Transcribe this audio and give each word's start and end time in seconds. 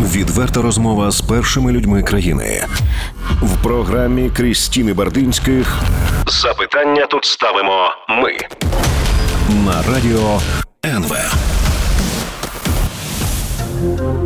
Відверта 0.00 0.62
розмова 0.62 1.10
з 1.10 1.20
першими 1.20 1.72
людьми 1.72 2.02
країни 2.02 2.64
в 3.42 3.62
програмі 3.62 4.30
Крістіни 4.30 4.92
Бардинських. 4.92 5.76
Запитання 6.26 7.06
тут 7.06 7.24
ставимо 7.24 7.88
ми 8.08 8.32
на 9.64 9.82
радіо 9.92 10.40
НВ. 10.86 11.16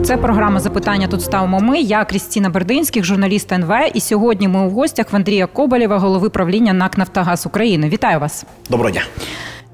Це 0.04 0.16
програма 0.16 0.60
запитання. 0.60 1.08
Тут 1.08 1.22
ставимо 1.22 1.60
ми. 1.60 1.80
Я 1.80 2.04
Крістіна 2.04 2.50
Бердинських, 2.50 3.04
журналіст 3.04 3.52
НВ. 3.52 3.72
І 3.94 4.00
сьогодні 4.00 4.48
ми 4.48 4.66
у 4.66 4.70
гостях 4.70 5.12
в 5.12 5.16
Андрія 5.16 5.46
Коболєва, 5.46 5.98
голови 5.98 6.30
правління 6.30 6.72
НАК 6.72 6.98
Нафтогаз 6.98 7.46
України. 7.46 7.88
Вітаю 7.88 8.20
вас. 8.20 8.44
Доброго 8.70 8.90
дня. 8.90 9.02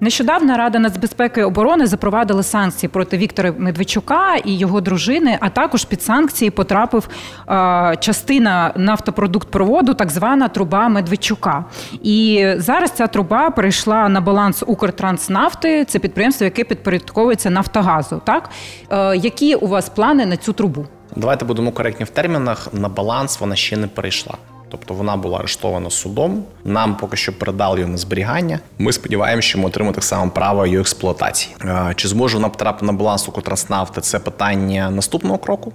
Нещодавно 0.01 0.57
Рада 0.57 0.79
нацбезпеки 0.79 1.41
і 1.41 1.45
оборони 1.45 1.87
запровадила 1.87 2.43
санкції 2.43 2.91
проти 2.91 3.17
Віктора 3.17 3.55
Медведчука 3.59 4.37
і 4.37 4.59
його 4.59 4.81
дружини. 4.81 5.39
А 5.41 5.49
також 5.49 5.85
під 5.85 6.03
санкції 6.03 6.51
потрапив 6.51 7.09
е, 7.49 7.97
частина 8.01 8.73
нафтопродуктпроводу, 8.77 9.95
так 9.95 10.11
звана 10.11 10.49
труба 10.49 10.89
Медведчука. 10.89 11.65
І 12.03 12.47
зараз 12.57 12.91
ця 12.91 13.07
труба 13.07 13.51
перейшла 13.51 14.09
на 14.09 14.21
баланс 14.21 14.65
Укртранснафти. 14.67 15.85
Це 15.85 15.99
підприємство, 15.99 16.45
яке 16.45 16.65
підпорядковується 16.65 17.51
Нафтогазу. 17.51 18.23
Так 18.25 18.51
е, 18.91 19.17
які 19.17 19.55
у 19.55 19.67
вас 19.67 19.89
плани 19.89 20.27
на 20.27 20.37
цю 20.37 20.53
трубу? 20.53 20.87
Давайте 21.17 21.45
будемо 21.45 21.73
коректні 21.73 22.05
в 22.05 22.11
термінах. 22.11 22.69
На 22.73 22.89
баланс 22.89 23.41
вона 23.41 23.57
ще 23.57 23.77
не 23.77 23.87
перейшла. 23.87 24.35
Тобто 24.71 24.95
вона 24.95 25.17
була 25.17 25.39
арештована 25.39 25.91
судом. 25.91 26.45
Нам 26.65 26.97
поки 26.97 27.17
що 27.17 27.39
передали 27.39 27.79
її 27.79 27.91
на 27.93 27.99
зберігання. 27.99 28.61
Ми 28.79 28.93
сподіваємося, 28.93 29.49
що 29.49 29.59
ми 29.59 29.65
отримаємо 29.65 29.95
так 29.95 30.05
само 30.05 30.31
право 30.31 30.67
її 30.67 30.81
експлуатації. 30.81 31.55
Чи 31.97 32.09
зможе 32.09 32.37
вона 32.37 32.49
потрапити 32.49 32.87
на 32.87 32.93
баланс 32.93 33.29
Укртранснафти? 33.29 34.01
Це 34.01 34.19
питання 34.19 34.91
наступного 34.91 35.39
кроку, 35.39 35.73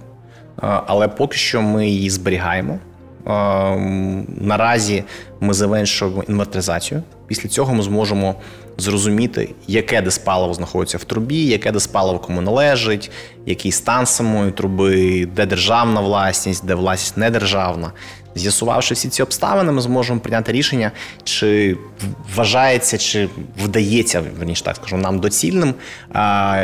але 0.86 1.08
поки 1.08 1.36
що 1.36 1.62
ми 1.62 1.88
її 1.88 2.10
зберігаємо. 2.10 2.78
Наразі 4.40 5.04
ми 5.40 5.54
завершуємо 5.54 6.22
інвентаризацію. 6.28 7.02
Після 7.26 7.48
цього 7.48 7.74
ми 7.74 7.82
зможемо 7.82 8.34
зрозуміти, 8.78 9.54
яке 9.66 10.02
диспаливо 10.02 10.54
знаходиться 10.54 10.98
в 10.98 11.04
трубі, 11.04 11.46
яке 11.46 11.72
диспаливо 11.72 12.18
кому 12.18 12.40
належить, 12.40 13.10
який 13.46 13.72
стан 13.72 14.06
самої 14.06 14.52
труби, 14.52 15.26
де 15.26 15.46
державна 15.46 16.00
власність, 16.00 16.66
де 16.66 16.74
власність 16.74 17.16
недержавна. 17.16 17.92
З'ясувавши 18.34 18.94
всі 18.94 19.08
ці 19.08 19.22
обставини, 19.22 19.72
ми 19.72 19.80
зможемо 19.80 20.20
прийняти 20.20 20.52
рішення, 20.52 20.90
чи 21.24 21.76
вважається, 22.34 22.98
чи 22.98 23.28
вдається 23.64 24.22
верніше 24.38 24.64
так 24.64 24.76
скажу, 24.76 24.96
нам 24.96 25.18
доцільним 25.18 25.74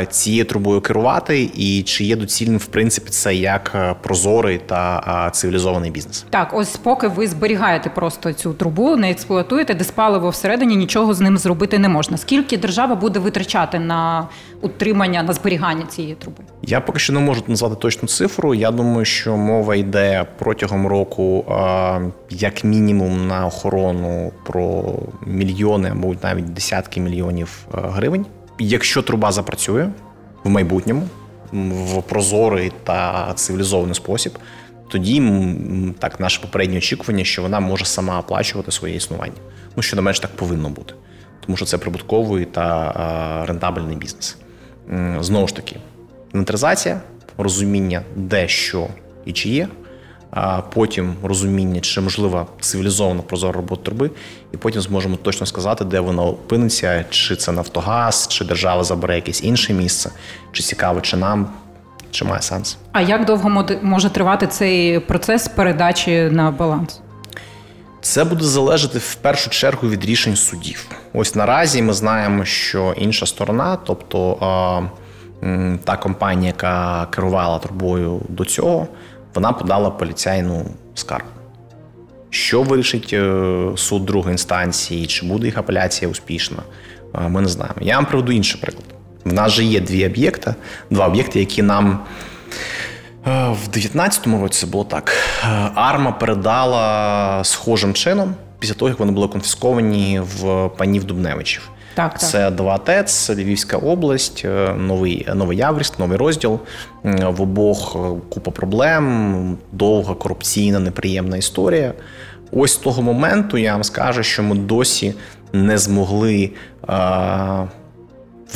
цією 0.09 0.45
трубою 0.45 0.81
керувати, 0.81 1.49
і 1.55 1.83
чи 1.83 2.03
є 2.03 2.15
доцільним 2.15 2.57
в 2.57 2.65
принципі 2.65 3.09
це 3.09 3.35
як 3.35 3.71
е, 3.75 3.95
прозорий 4.01 4.57
та 4.57 5.29
цивілізований 5.33 5.91
бізнес. 5.91 6.25
Так, 6.29 6.49
ось 6.53 6.77
поки 6.77 7.07
ви 7.07 7.27
зберігаєте 7.27 7.89
просто 7.89 8.33
цю 8.33 8.53
трубу, 8.53 8.95
не 8.95 9.11
експлуатуєте, 9.11 9.73
диспаливо 9.73 10.29
всередині 10.29 10.75
нічого 10.75 11.13
з 11.13 11.19
ним 11.19 11.37
зробити 11.37 11.79
не 11.79 11.89
можна. 11.89 12.17
Скільки 12.17 12.57
держава 12.57 12.95
буде 12.95 13.19
витрачати 13.19 13.79
на 13.79 14.27
утримання 14.61 15.23
на 15.23 15.33
зберігання 15.33 15.85
цієї 15.85 16.15
труби? 16.15 16.43
Я 16.61 16.81
поки 16.81 16.99
що 16.99 17.13
не 17.13 17.19
можу 17.19 17.43
назвати 17.47 17.75
точну 17.75 18.07
цифру. 18.07 18.53
Я 18.53 18.71
думаю, 18.71 19.05
що 19.05 19.37
мова 19.37 19.75
йде 19.75 20.25
протягом 20.39 20.87
року, 20.87 21.45
як 22.29 22.63
мінімум, 22.63 23.27
на 23.27 23.45
охорону 23.45 24.31
про 24.43 24.83
мільйони, 25.25 25.89
або 25.89 26.15
навіть 26.23 26.53
десятки 26.53 26.99
мільйонів 26.99 27.65
гривень. 27.71 28.25
Якщо 28.59 29.01
труба 29.01 29.31
запрацює 29.31 29.89
в 30.43 30.49
майбутньому 30.49 31.07
в 31.53 32.01
прозорий 32.01 32.71
та 32.83 33.31
цивілізований 33.35 33.95
спосіб. 33.95 34.37
Тоді 34.91 35.31
так 35.99 36.19
наше 36.19 36.41
попереднє 36.41 36.77
очікування, 36.77 37.23
що 37.23 37.41
вона 37.41 37.59
може 37.59 37.85
сама 37.85 38.19
оплачувати 38.19 38.71
своє 38.71 38.95
існування. 38.95 39.33
Ну 39.75 39.83
що 39.83 39.95
не 39.95 40.01
менш 40.01 40.19
так 40.19 40.35
повинно 40.35 40.69
бути, 40.69 40.93
тому 41.45 41.57
що 41.57 41.65
це 41.65 41.77
прибутковий 41.77 42.45
та 42.45 43.45
рентабельний 43.47 43.95
бізнес. 43.95 44.37
Знову 45.19 45.47
ж 45.47 45.55
таки, 45.55 45.75
інвентаризація, 46.33 47.01
розуміння, 47.37 48.01
де 48.15 48.47
що 48.47 48.87
і 49.25 49.33
чи 49.33 49.49
є, 49.49 49.67
а 50.31 50.61
потім 50.61 51.15
розуміння, 51.23 51.81
чи 51.81 52.01
можлива 52.01 52.45
цивілізована 52.59 53.21
прозора 53.21 53.51
робота 53.53 53.83
труби, 53.83 54.11
і 54.53 54.57
потім 54.57 54.81
зможемо 54.81 55.15
точно 55.15 55.45
сказати, 55.45 55.85
де 55.85 55.99
вона 55.99 56.23
опиниться, 56.23 57.05
чи 57.09 57.35
це 57.35 57.51
Нафтогаз, 57.51 58.27
чи 58.27 58.45
держава 58.45 58.83
забере 58.83 59.15
якесь 59.15 59.43
інше 59.43 59.73
місце, 59.73 60.11
чи 60.51 60.63
цікаво, 60.63 61.01
чи 61.01 61.17
нам. 61.17 61.47
Чи 62.11 62.25
має 62.25 62.41
сенс? 62.41 62.77
А 62.91 63.01
як 63.01 63.25
довго 63.25 63.65
може 63.81 64.09
тривати 64.09 64.47
цей 64.47 64.99
процес 64.99 65.47
передачі 65.47 66.29
на 66.31 66.51
баланс? 66.51 67.01
Це 68.01 68.23
буде 68.23 68.45
залежати 68.45 68.99
в 68.99 69.15
першу 69.15 69.49
чергу 69.49 69.89
від 69.89 70.05
рішень 70.05 70.35
судів. 70.35 70.85
Ось 71.13 71.35
наразі 71.35 71.81
ми 71.81 71.93
знаємо, 71.93 72.45
що 72.45 72.93
інша 72.97 73.25
сторона, 73.25 73.77
тобто 73.85 74.37
та 75.83 75.97
компанія, 75.97 76.47
яка 76.47 77.05
керувала 77.05 77.59
трубою 77.59 78.21
до 78.29 78.45
цього, 78.45 78.87
вона 79.35 79.51
подала 79.51 79.89
поліцейну 79.89 80.65
скаргу. 80.95 81.27
Що 82.29 82.63
вирішить 82.63 83.09
е, 83.13 83.63
суд 83.75 84.05
другої 84.05 84.31
інстанції, 84.31 85.05
чи 85.05 85.25
буде 85.25 85.45
їх 85.45 85.57
апеляція 85.57 86.11
успішна, 86.11 86.57
ми 87.29 87.41
не 87.41 87.47
знаємо. 87.47 87.77
Я 87.81 87.95
вам 87.95 88.05
приведу 88.05 88.31
інший 88.31 88.61
приклад. 88.61 88.85
В 89.25 89.33
нас 89.33 89.51
же 89.51 89.63
є 89.63 89.79
дві 89.79 90.05
об'єкти, 90.05 90.55
два 90.89 91.07
об'єкти, 91.07 91.39
які 91.39 91.63
нам 91.63 91.91
е, 91.91 92.30
в 93.25 93.69
19-му 93.73 94.41
році 94.41 94.65
було 94.65 94.83
так. 94.83 95.13
Е, 95.43 95.71
Арма 95.75 96.11
передала 96.11 97.43
схожим 97.43 97.93
чином 97.93 98.35
після 98.59 98.73
того, 98.73 98.89
як 98.89 98.99
вони 98.99 99.11
були 99.11 99.27
конфісковані 99.27 100.19
в 100.19 100.69
панів 100.77 101.03
Дубневичів. 101.03 101.69
Так, 101.95 102.11
так. 102.11 102.21
Це 102.21 102.51
два 102.51 102.77
ТЕЦ, 102.77 103.29
Львівська 103.29 103.77
область, 103.77 104.41
е, 104.45 104.73
новий 104.77 105.27
новий 105.35 105.57
Явріст, 105.57 105.99
новий 105.99 106.17
розділ. 106.17 106.59
В 107.03 107.41
обох 107.41 107.97
купа 108.29 108.51
проблем, 108.51 109.57
довга 109.71 110.13
корупційна, 110.13 110.79
неприємна 110.79 111.37
історія. 111.37 111.93
Ось 112.51 112.73
з 112.73 112.77
того 112.77 113.01
моменту 113.01 113.57
я 113.57 113.73
вам 113.73 113.83
скажу, 113.83 114.23
що 114.23 114.43
ми 114.43 114.55
досі 114.55 115.13
не 115.53 115.77
змогли 115.77 116.51
е, 116.89 116.93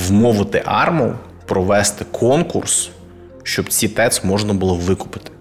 вмовити 0.08 0.62
арму 0.66 1.14
провести 1.46 2.06
конкурс, 2.12 2.90
щоб 3.46 3.70
ці 3.70 3.88
ТЕЦ 3.88 4.24
можна 4.24 4.54
було 4.54 4.76
викупити. 4.76 5.32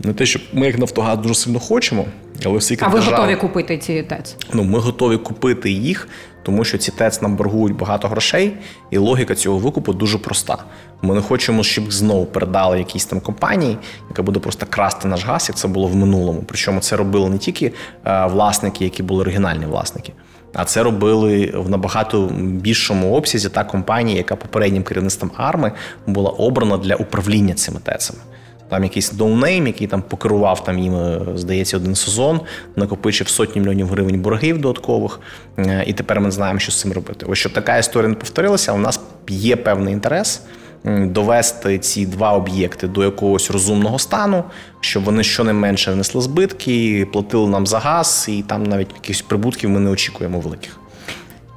Не 0.00 0.12
те, 0.12 0.26
щоб 0.26 0.42
ми, 0.52 0.66
як 0.66 0.78
Нафтогаз, 0.78 1.18
дуже 1.18 1.34
сильно 1.34 1.58
хочемо, 1.58 2.04
але 2.44 2.58
всі 2.58 2.78
А 2.80 2.88
ви 2.88 2.94
держави, 2.94 3.16
готові 3.16 3.36
купити 3.36 3.78
ці 3.78 4.02
ТЕЦ? 4.02 4.36
Ну, 4.52 4.64
ми 4.64 4.78
готові 4.78 5.16
купити 5.16 5.70
їх, 5.70 6.08
тому 6.42 6.64
що 6.64 6.78
ці 6.78 6.92
ТЕЦ 6.92 7.22
нам 7.22 7.36
боргують 7.36 7.76
багато 7.76 8.08
грошей, 8.08 8.56
і 8.90 8.98
логіка 8.98 9.34
цього 9.34 9.58
викупу 9.58 9.92
дуже 9.92 10.18
проста. 10.18 10.58
Ми 11.02 11.14
не 11.14 11.20
хочемо, 11.20 11.62
щоб 11.62 11.92
знову 11.92 12.26
передали 12.26 12.78
якійсь 12.78 13.04
там 13.04 13.20
компанії, 13.20 13.78
яка 14.08 14.22
буде 14.22 14.40
просто 14.40 14.66
красти 14.70 15.08
наш 15.08 15.24
газ, 15.24 15.46
як 15.48 15.56
це 15.58 15.68
було 15.68 15.86
в 15.86 15.96
минулому. 15.96 16.44
Причому 16.46 16.80
це 16.80 16.96
робили 16.96 17.30
не 17.30 17.38
тільки 17.38 17.72
е, 18.04 18.26
власники, 18.26 18.84
які 18.84 19.02
були 19.02 19.20
оригінальні 19.20 19.66
власники. 19.66 20.12
А 20.54 20.64
це 20.64 20.82
робили 20.82 21.52
в 21.54 21.70
набагато 21.70 22.26
більшому 22.40 23.14
обсязі 23.14 23.48
та 23.48 23.64
компанія, 23.64 24.16
яка 24.16 24.36
попереднім 24.36 24.82
керівництвом 24.82 25.30
арми 25.36 25.72
була 26.06 26.30
обрана 26.30 26.76
для 26.76 26.94
управління 26.94 27.54
цими 27.54 27.80
ТЕЦами. 27.80 28.20
Там 28.68 28.84
якийсь 28.84 29.12
доунейм, 29.12 29.66
який 29.66 29.86
там 29.86 30.02
покерував 30.02 30.64
там 30.64 30.78
їм, 30.78 30.94
е, 30.94 31.20
здається, 31.34 31.76
один 31.76 31.94
сезон, 31.94 32.40
накопичив 32.76 33.28
сотні 33.28 33.60
мільйонів 33.60 33.88
гривень 33.88 34.20
боргів 34.20 34.60
додаткових, 34.60 35.20
е, 35.58 35.84
і 35.86 35.92
тепер 35.92 36.20
ми 36.20 36.30
знаємо, 36.30 36.58
що 36.60 36.72
з 36.72 36.80
цим 36.80 36.92
робити. 36.92 37.26
Ось 37.28 37.38
щоб 37.38 37.52
така 37.52 37.78
історія 37.78 38.08
не 38.08 38.14
повторилася, 38.14 38.72
у 38.72 38.78
нас 38.78 39.00
є 39.28 39.56
певний 39.56 39.94
інтерес 39.94 40.42
довести 40.84 41.78
ці 41.78 42.06
два 42.06 42.32
об'єкти 42.32 42.88
до 42.88 43.04
якогось 43.04 43.50
розумного 43.50 43.98
стану, 43.98 44.44
щоб 44.80 45.04
вони 45.04 45.24
щонайменше 45.24 45.92
внесли 45.92 46.20
збитки, 46.20 47.06
платили 47.12 47.48
нам 47.48 47.66
за 47.66 47.78
газ, 47.78 48.26
і 48.28 48.42
там 48.42 48.62
навіть 48.62 48.92
якихось 48.94 49.22
прибутків 49.22 49.70
ми 49.70 49.80
не 49.80 49.90
очікуємо 49.90 50.40
великих. 50.40 50.80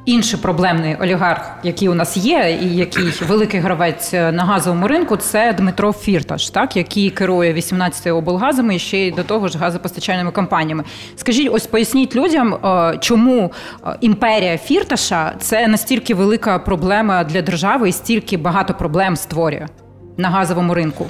Інший 0.06 0.40
проблемний 0.40 0.96
олігарх, 0.96 1.52
який 1.64 1.90
у 1.90 1.94
нас 1.94 2.18
є, 2.18 2.60
і 2.62 2.76
який 2.76 3.04
великий 3.28 3.60
гравець 3.60 4.14
на 4.14 4.44
газовому 4.46 4.88
ринку, 4.88 5.18
це 5.18 5.54
Дмитро 5.54 5.94
Фірташ, 5.94 6.50
так 6.50 6.78
який 6.78 7.10
керує 7.10 7.54
18 7.54 8.08
облгазами 8.08 8.76
і 8.76 8.80
ще 8.80 8.98
й 8.98 9.12
до 9.12 9.24
того 9.24 9.48
ж 9.48 9.58
газопостачальними 9.58 10.32
компаніями. 10.32 10.84
Скажіть, 11.16 11.50
ось 11.52 11.68
поясніть 11.68 12.16
людям, 12.16 12.54
е, 12.54 12.98
чому 13.02 13.52
е, 13.86 13.98
імперія 14.02 14.58
Фірташа 14.58 15.34
це 15.40 15.68
настільки 15.68 16.16
велика 16.16 16.60
проблема 16.60 17.24
для 17.24 17.42
держави 17.42 17.90
і 17.90 17.92
стільки 17.92 18.38
багато 18.38 18.74
проблем 18.74 19.16
створює 19.16 19.68
на 20.18 20.30
газовому 20.30 20.74
ринку. 20.74 21.06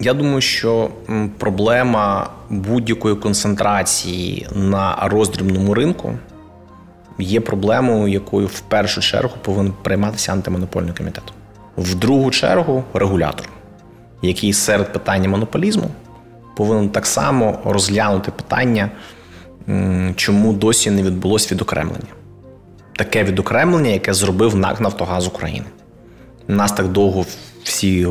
Я 0.00 0.14
думаю, 0.14 0.40
що 0.40 0.90
проблема 1.38 2.30
будь-якої 2.50 3.14
концентрації 3.14 4.46
на 4.54 4.96
роздрібному 5.02 5.74
ринку 5.74 6.12
є 7.20 7.40
проблемою, 7.40 8.08
якою 8.08 8.46
в 8.46 8.60
першу 8.60 9.00
чергу 9.00 9.32
повинен 9.42 9.72
прийматися 9.82 10.32
антимонопольний 10.32 10.94
комітет. 10.94 11.24
В 11.76 11.94
другу 11.94 12.30
чергу 12.30 12.84
регулятор. 12.94 13.48
який 14.22 14.52
серед 14.52 14.92
питання 14.92 15.28
монополізму 15.28 15.90
повинен 16.56 16.88
так 16.88 17.06
само 17.06 17.58
розглянути 17.64 18.30
питання, 18.30 18.90
чому 20.16 20.52
досі 20.52 20.90
не 20.90 21.02
відбулось 21.02 21.52
відокремлення. 21.52 22.12
Таке 22.96 23.24
відокремлення, 23.24 23.90
яке 23.90 24.14
зробив 24.14 24.56
НАК 24.56 24.80
Нафтогаз 24.80 25.26
України. 25.26 25.66
Нас 26.48 26.72
так 26.72 26.88
довго 26.88 27.24
всі 27.64 28.06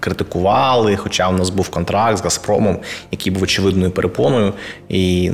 критикували, 0.00 0.96
хоча 0.96 1.28
у 1.28 1.32
нас 1.32 1.50
був 1.50 1.68
контракт 1.68 2.18
з 2.18 2.22
Газпромом, 2.22 2.78
який 3.10 3.32
був 3.32 3.42
очевидною 3.42 3.90
перепоною, 3.90 4.52
і 4.88 5.30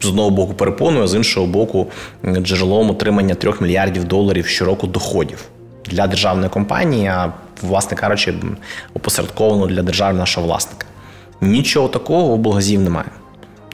з 0.00 0.06
одного 0.06 0.30
боку 0.30 0.54
перепоною, 0.54 1.04
а 1.04 1.08
з 1.08 1.14
іншого 1.14 1.46
боку, 1.46 1.86
джерелом 2.24 2.90
отримання 2.90 3.34
трьох 3.34 3.60
мільярдів 3.60 4.04
доларів 4.04 4.46
щороку 4.46 4.86
доходів 4.86 5.44
для 5.86 6.06
державної 6.06 6.48
компанії, 6.48 7.06
а 7.06 7.32
власне 7.62 7.96
кажучи, 7.96 8.34
опосередковано 8.94 9.66
для 9.66 9.82
держави 9.82 10.18
нашого 10.18 10.46
власника. 10.46 10.86
Нічого 11.40 11.88
такого 11.88 12.22
у 12.22 12.34
облгазів 12.34 12.80
немає. 12.80 13.08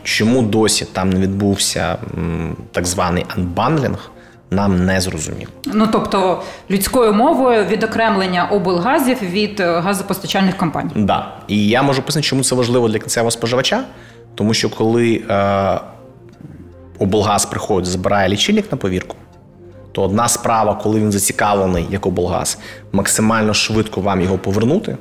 Чому 0.03 0.43
досі 0.43 0.85
там 0.93 1.11
не 1.11 1.21
відбувся 1.21 1.99
так 2.73 2.87
званий 2.87 3.25
анбандлінг? 3.29 4.11
Нам 4.55 4.85
не 4.85 5.01
зрозуміло. 5.01 5.51
Ну 5.67 5.89
тобто 5.93 6.43
людською 6.71 7.13
мовою 7.13 7.65
відокремлення 7.65 8.45
облгазів 8.45 9.23
від 9.23 9.61
е, 9.61 9.81
газопостачальних 9.81 10.57
компаній. 10.57 10.91
Так. 10.95 11.05
Да. 11.05 11.27
І 11.49 11.69
я 11.69 11.83
можу 11.83 12.03
пояснити, 12.03 12.29
чому 12.29 12.45
це 12.45 12.55
важливо 12.55 12.89
для 12.89 12.99
кінцевого 12.99 13.31
споживача, 13.31 13.85
тому 14.35 14.55
що 14.55 14.71
коли 14.71 15.23
е, 15.31 15.81
облгаз 16.99 17.47
приходить, 17.47 17.91
збирає 17.91 18.29
лічильник 18.29 18.73
на 18.73 18.79
повірку. 18.79 19.17
То 19.93 20.03
одна 20.03 20.29
справа, 20.29 20.75
коли 20.75 21.01
він 21.01 21.13
зацікавлений 21.13 21.87
як 21.91 22.07
облгаз, 22.07 22.59
максимально 22.93 23.55
швидко 23.55 24.01
вам 24.01 24.21
його 24.21 24.39
повернути 24.39 24.97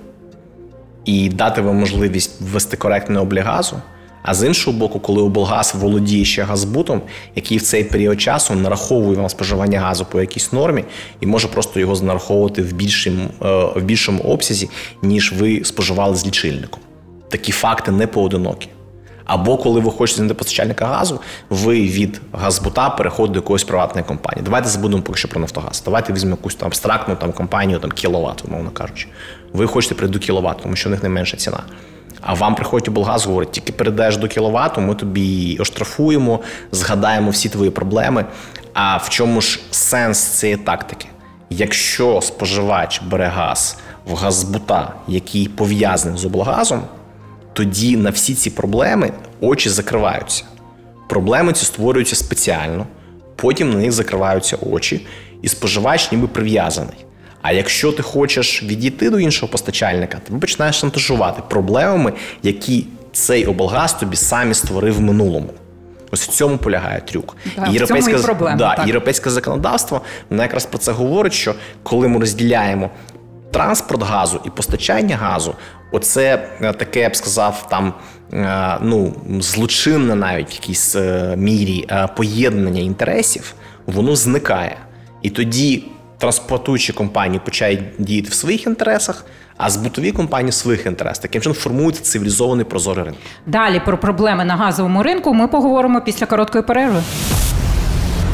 і 1.06 1.30
дати 1.30 1.62
вам 1.62 1.76
можливість 1.76 2.42
ввести 2.42 2.78
коректний 2.78 3.22
облік 3.22 3.46
газу. 3.46 3.76
А 4.24 4.34
з 4.34 4.48
іншого 4.48 4.78
боку, 4.78 5.00
коли 5.00 5.22
облгаз 5.22 5.76
володіє 5.80 6.26
ще 6.26 6.44
газбутом, 6.44 7.02
який 7.36 7.58
в 7.58 7.62
цей 7.62 7.84
період 7.84 8.22
часу 8.22 8.54
нараховує 8.56 9.18
вам 9.18 9.30
споживання 9.30 9.80
газу 9.80 10.06
по 10.06 10.22
якійсь 10.22 10.54
нормі, 10.54 10.84
і 11.20 11.26
може 11.26 11.48
просто 11.48 11.80
його 11.80 11.96
знараховувати 11.96 12.62
в 12.62 12.74
більшому, 12.74 13.24
е, 13.42 13.80
в 13.80 13.84
більшому 13.84 14.24
обсязі, 14.24 14.70
ніж 15.02 15.34
ви 15.34 15.64
споживали 15.64 16.16
з 16.16 16.26
лічильником. 16.28 16.80
Такі 17.30 17.52
факти 17.52 17.92
не 17.92 18.08
поодинокі. 18.08 18.70
Або 19.26 19.58
коли 19.58 19.80
ви 19.80 19.92
хочете 19.92 20.18
знайти 20.18 20.34
постачальника 20.34 20.86
газу, 20.86 21.20
ви 21.50 21.82
від 21.82 22.22
газбута 22.32 22.90
переходите 22.90 23.34
до 23.34 23.40
якоїсь 23.40 23.64
приватної 23.64 24.06
компанії. 24.08 24.44
Давайте 24.46 24.70
забудемо 24.70 25.02
поки 25.02 25.20
що 25.20 25.28
про 25.28 25.42
Нафтогаз. 25.42 25.82
Давайте 25.86 26.14
візьмемо 26.14 26.36
якусь 26.40 26.56
там 26.56 26.68
абстрактну 26.68 27.16
там 27.16 27.32
компанію, 27.32 27.80
там 27.80 27.92
кіловат, 27.92 28.46
умовно 28.46 28.72
кажучи. 28.72 29.08
Ви 29.54 29.68
хочете 29.68 29.96
прийти 29.96 30.14
до 30.14 30.20
кіловат, 30.20 30.58
тому 30.64 30.76
що 30.76 30.90
в 30.90 30.92
них 30.92 31.04
найменша 31.04 31.38
ціна. 31.38 31.64
А 32.22 32.34
вам 32.34 32.56
приходять 32.56 32.88
облгаз, 32.88 33.26
говорить, 33.26 33.52
тільки 33.52 33.72
перейдеш 33.72 34.18
до 34.18 34.28
кіловату, 34.28 34.82
ми 34.82 34.96
тобі 34.96 35.58
оштрафуємо, 35.60 36.40
згадаємо 36.72 37.30
всі 37.30 37.50
твої 37.50 37.72
проблеми. 37.72 38.26
А 38.74 38.98
в 38.98 39.10
чому 39.10 39.42
ж 39.42 39.60
сенс 39.72 40.20
цієї 40.20 40.58
тактики? 40.58 41.08
Якщо 41.50 42.22
споживач 42.22 43.02
бере 43.02 43.28
газ 43.28 43.78
в 44.06 44.16
газбута, 44.16 44.94
який 45.08 45.48
пов'язаний 45.48 46.18
з 46.18 46.26
облгазом, 46.26 46.84
тоді 47.54 47.98
на 47.98 48.10
всі 48.10 48.36
ці 48.36 48.50
проблеми 48.50 49.12
очі 49.42 49.70
закриваються. 49.70 50.44
Проблеми 51.10 51.54
ці 51.54 51.66
створюються 51.66 52.16
спеціально, 52.16 52.86
потім 53.36 53.70
на 53.70 53.78
них 53.78 53.92
закриваються 53.92 54.58
очі, 54.72 55.08
і 55.42 55.48
споживач 55.48 56.12
ніби 56.12 56.28
прив'язаний. 56.28 57.06
А 57.44 57.52
якщо 57.52 57.92
ти 57.92 58.04
хочеш 58.04 58.64
відійти 58.64 59.10
до 59.10 59.20
іншого 59.20 59.52
постачальника, 59.52 60.18
ти 60.28 60.34
починаєш 60.34 60.76
шантажувати 60.76 61.42
проблемами, 61.50 62.14
які 62.44 62.88
цей 63.12 63.46
облгаз 63.46 63.94
тобі 63.94 64.16
самі 64.16 64.54
створив 64.54 64.96
в 64.96 65.02
минулому. 65.02 65.50
Ось 66.12 66.28
в 66.30 66.32
цьому 66.32 66.58
полягає 66.58 67.02
трюк. 67.02 67.38
Да, 67.56 67.68
європейське, 67.68 68.12
в 68.12 68.16
цьому 68.16 68.24
і 68.24 68.26
проблема, 68.26 68.58
да, 68.58 68.76
так. 68.76 68.88
європейське 68.88 69.30
законодавство 69.30 70.02
воно 70.30 70.44
якраз 70.44 70.66
про 70.66 70.78
це 70.78 70.92
говорить, 70.92 71.34
що 71.34 71.56
коли 71.84 72.08
ми 72.08 72.20
розділяємо 72.20 72.90
транспорт 73.52 74.04
газу 74.04 74.42
і 74.46 74.50
постачання 74.50 75.16
газу, 75.16 75.56
оце 75.92 76.50
е, 76.62 76.74
таке, 76.74 77.00
я 77.00 77.10
б 77.10 77.16
сказав, 77.16 77.68
там 77.70 77.94
е, 78.34 78.78
ну, 78.82 79.14
злочинне 79.40 80.16
навіть 80.16 80.52
в 80.52 80.54
якійсь 80.54 80.96
е, 80.96 81.36
мірі 81.38 81.90
поєднання 82.16 82.82
інтересів, 82.82 83.54
воно 83.86 84.16
зникає. 84.16 84.78
І 85.22 85.30
тоді 85.30 85.84
транспортуючі 86.24 86.94
компанії 86.94 87.42
почають 87.46 87.80
діяти 87.98 88.30
в 88.30 88.34
своїх 88.34 88.68
інтересах, 88.68 89.26
а 89.58 89.70
збутові 89.70 90.12
компанії 90.12 90.50
в 90.50 90.54
своїх 90.54 90.86
інтересах. 90.86 91.22
Таким 91.22 91.42
чином 91.42 91.56
формується 91.56 92.04
цивілізований 92.04 92.66
прозорий 92.66 93.04
ринок. 93.06 93.20
Далі 93.46 93.82
про 93.86 93.98
проблеми 93.98 94.46
на 94.46 94.56
газовому 94.56 95.04
ринку 95.04 95.34
ми 95.34 95.48
поговоримо 95.48 96.02
після 96.02 96.26
короткої 96.26 96.64
перерви. 96.64 97.04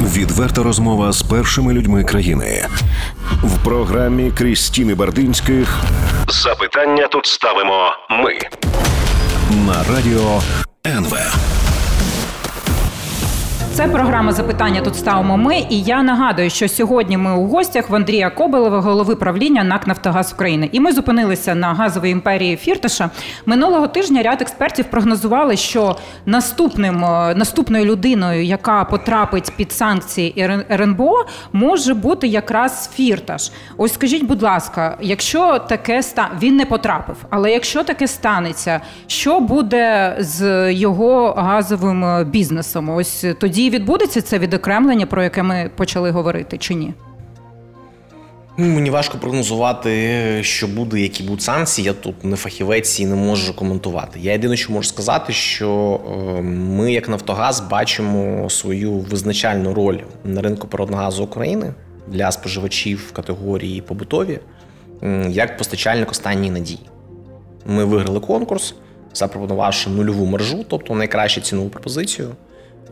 Відверта 0.02 0.62
розмова 0.62 1.12
з 1.12 1.22
першими 1.22 1.72
людьми 1.72 2.04
країни 2.04 2.66
в 3.42 3.64
програмі 3.64 4.30
Крістіни 4.38 4.94
Бардинських. 4.94 5.78
Запитання 6.28 7.08
тут 7.08 7.26
ставимо 7.26 7.90
ми 8.10 8.38
на 9.66 9.94
радіо 9.94 10.40
НВ. 10.86 11.16
Це 13.80 13.88
програма 13.88 14.32
запитання. 14.32 14.80
Тут 14.80 14.96
ставимо 14.96 15.36
ми. 15.36 15.58
І 15.70 15.82
я 15.82 16.02
нагадую, 16.02 16.50
що 16.50 16.68
сьогодні 16.68 17.16
ми 17.16 17.36
у 17.36 17.46
гостях 17.46 17.90
в 17.90 17.94
Андрія 17.94 18.30
Кобелева, 18.30 18.80
голови 18.80 19.16
правління 19.16 19.64
НАК 19.64 19.86
Нафтогаз 19.86 20.32
України. 20.32 20.68
І 20.72 20.80
ми 20.80 20.92
зупинилися 20.92 21.54
на 21.54 21.74
газовій 21.74 22.10
імперії 22.10 22.56
Фірташа. 22.56 23.10
Минулого 23.46 23.86
тижня 23.88 24.22
ряд 24.22 24.42
експертів 24.42 24.84
прогнозували, 24.84 25.56
що 25.56 25.96
наступним 26.26 27.04
е, 27.04 27.34
наступною 27.34 27.84
людиною, 27.84 28.44
яка 28.44 28.84
потрапить 28.84 29.52
під 29.56 29.72
санкції 29.72 30.50
РНБО, 30.70 31.24
може 31.52 31.94
бути 31.94 32.26
якраз 32.26 32.90
Фірташ. 32.94 33.52
Ось 33.76 33.94
скажіть, 33.94 34.24
будь 34.24 34.42
ласка, 34.42 34.96
якщо 35.00 35.58
таке 35.58 35.98
ста 35.98 36.30
він 36.42 36.56
не 36.56 36.66
потрапив, 36.66 37.16
але 37.30 37.52
якщо 37.52 37.84
таке 37.84 38.08
станеться, 38.08 38.80
що 39.06 39.40
буде 39.40 40.16
з 40.18 40.72
його 40.72 41.32
газовим 41.32 42.04
е, 42.04 42.24
бізнесом? 42.24 42.90
Ось 42.90 43.24
тоді 43.40 43.69
відбудеться 43.70 44.22
це 44.22 44.38
відокремлення, 44.38 45.06
про 45.06 45.22
яке 45.22 45.42
ми 45.42 45.70
почали 45.76 46.10
говорити, 46.10 46.58
чи 46.58 46.74
ні? 46.74 46.94
Ну, 48.58 48.66
мені 48.66 48.90
важко 48.90 49.18
прогнозувати, 49.18 50.42
що 50.42 50.66
буде, 50.66 51.00
які 51.00 51.22
будуть 51.22 51.42
санкції. 51.42 51.86
Я 51.86 51.92
тут 51.92 52.24
не 52.24 52.36
фахівець 52.36 53.00
і 53.00 53.06
не 53.06 53.14
можу 53.14 53.56
коментувати. 53.56 54.20
Я 54.20 54.32
єдине, 54.32 54.56
що 54.56 54.72
можу 54.72 54.88
сказати, 54.88 55.32
що 55.32 56.00
е, 56.06 56.42
ми, 56.42 56.92
як 56.92 57.08
Нафтогаз, 57.08 57.60
бачимо 57.60 58.50
свою 58.50 58.92
визначальну 58.92 59.74
роль 59.74 59.98
на 60.24 60.40
ринку 60.40 60.66
природного 60.66 61.02
газу 61.02 61.24
України 61.24 61.74
для 62.08 62.32
споживачів 62.32 63.12
категорії 63.12 63.80
побутові 63.80 64.40
як 65.28 65.58
постачальник 65.58 66.10
останньої 66.10 66.50
надії. 66.50 66.80
Ми 67.66 67.84
виграли 67.84 68.20
конкурс, 68.20 68.74
запропонувавши 69.14 69.90
нульову 69.90 70.26
мержу, 70.26 70.64
тобто 70.68 70.94
найкращу 70.94 71.40
цінову 71.40 71.68
пропозицію. 71.68 72.28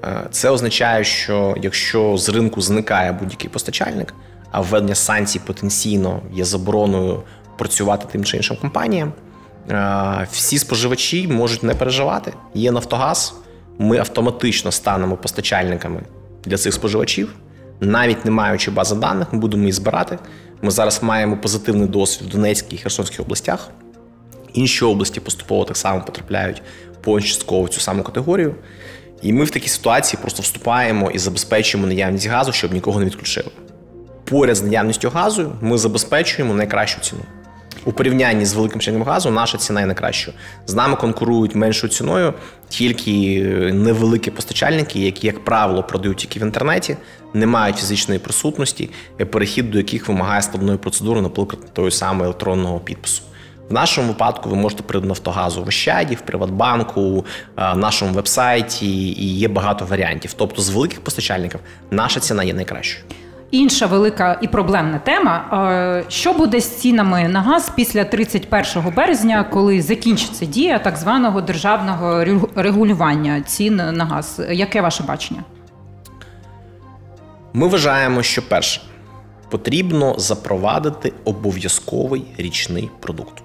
Е, 0.05 0.27
це 0.31 0.51
означає, 0.51 1.05
що 1.05 1.55
якщо 1.63 2.17
з 2.17 2.29
ринку 2.29 2.61
зникає 2.61 3.13
будь-який 3.13 3.51
постачальник, 3.51 4.15
а 4.51 4.61
введення 4.61 4.95
санкцій 4.95 5.39
потенційно 5.39 6.23
є 6.33 6.45
забороною 6.45 7.23
працювати 7.59 8.07
тим 8.13 8.25
чи 8.25 8.37
іншим 8.37 8.57
компаніям, 8.61 9.13
е, 9.71 10.27
всі 10.33 10.59
споживачі 10.59 11.29
можуть 11.29 11.63
не 11.63 11.75
переживати. 11.75 12.33
Є 12.55 12.73
Нафтогаз, 12.73 13.35
ми 13.79 13.99
автоматично 13.99 14.73
станемо 14.73 15.17
постачальниками 15.17 16.03
для 16.45 16.57
цих 16.57 16.75
споживачів, 16.75 17.35
навіть 17.81 18.25
не 18.25 18.31
маючи 18.31 18.71
бази 18.71 18.97
даних, 18.97 19.33
ми 19.33 19.39
будемо 19.39 19.63
її 19.63 19.73
збирати. 19.73 20.19
Ми 20.63 20.71
зараз 20.71 21.03
маємо 21.03 21.37
позитивний 21.37 21.89
досвід 21.89 22.29
в 22.29 22.33
Донецькій 22.33 22.77
і 22.77 22.79
Херсонській 22.79 23.23
областях. 23.23 23.71
Інші 24.53 24.85
області 24.85 25.21
поступово 25.21 25.65
так 25.65 25.77
само 25.77 26.03
потрапляють 26.05 26.63
по 27.01 27.21
частково 27.21 27.69
цю 27.69 27.81
саму 27.81 28.03
категорію. 28.03 28.55
І 29.23 29.33
ми 29.33 29.45
в 29.45 29.51
такій 29.51 29.69
ситуації 29.69 30.21
просто 30.23 30.43
вступаємо 30.43 31.11
і 31.11 31.19
забезпечуємо 31.19 31.87
наявність 31.87 32.29
газу, 32.29 32.53
щоб 32.53 32.73
нікого 32.73 33.01
не 33.01 33.07
відключили. 33.07 33.51
Поряд 34.25 34.57
з 34.57 34.63
наявністю 34.63 35.11
газу 35.11 35.53
ми 35.61 35.79
забезпечуємо 35.79 36.55
найкращу 36.55 37.01
ціну. 37.01 37.23
У 37.85 37.93
порівнянні 37.93 38.45
з 38.45 38.55
великим 38.55 38.81
членом 38.81 39.03
газу 39.03 39.31
наша 39.31 39.59
ціна 39.59 39.81
є 39.81 39.87
найкращою. 39.87 40.37
З 40.67 40.75
нами 40.75 40.97
конкурують 40.97 41.55
меншою 41.55 41.93
ціною 41.93 42.35
тільки 42.69 43.41
невеликі 43.73 44.31
постачальники, 44.31 44.99
які, 45.01 45.27
як 45.27 45.45
правило, 45.45 45.83
продають 45.83 46.17
тільки 46.17 46.41
в 46.41 46.43
інтернеті, 46.43 46.97
не 47.35 47.47
мають 47.47 47.77
фізичної 47.77 48.21
присутності, 48.21 48.91
перехід 49.31 49.71
до 49.71 49.79
яких 49.79 50.09
вимагає 50.09 50.43
складної 50.43 50.79
процедури, 50.79 51.21
наприклад, 51.21 51.75
тої 51.75 51.91
самої 51.91 52.25
електронного 52.25 52.81
підпису. 52.81 53.23
В 53.69 53.73
нашому 53.73 54.09
випадку 54.09 54.49
ви 54.51 54.57
можете 54.57 54.83
прийти 54.83 55.09
Нафтогазу 55.09 55.63
в 55.63 55.69
Ощаді, 55.69 56.15
в 56.15 56.21
Приватбанку, 56.21 57.25
е, 57.59 57.73
в 57.73 57.79
нашому 57.79 58.13
вебсайті, 58.13 58.87
і 59.13 59.35
є 59.39 59.49
багато 59.49 59.85
варіантів. 59.85 60.33
Тобто, 60.33 60.63
з 60.63 60.71
великих 60.71 61.01
постачальників 61.01 61.61
наша 61.91 62.21
ціна 62.21 62.45
є 62.45 62.55
найкращою. 62.55 63.05
інша 63.51 63.87
велика 63.87 64.39
і 64.43 64.49
проблемна 64.49 64.99
тема. 64.99 66.05
Що 66.09 66.33
буде 66.33 66.61
з 66.61 66.81
цінами 66.81 67.29
на 67.29 67.43
газ 67.43 67.73
після 67.77 68.05
31 68.05 68.95
березня, 68.97 69.45
коли 69.45 69.83
закінчиться 69.83 70.45
дія 70.47 70.79
так 70.79 70.97
званого 70.97 71.41
державного 71.41 72.25
регулювання 72.57 73.41
цін 73.41 73.77
на 73.77 74.05
газ? 74.05 74.41
Яке 74.51 74.81
ваше 74.81 75.03
бачення? 75.03 75.45
Ми 77.53 77.69
вважаємо, 77.69 78.23
що 78.23 78.49
перше 78.49 78.81
потрібно 79.51 80.15
запровадити 80.19 81.13
обов'язковий 81.25 82.25
річний 82.39 82.91
продукт. 83.01 83.43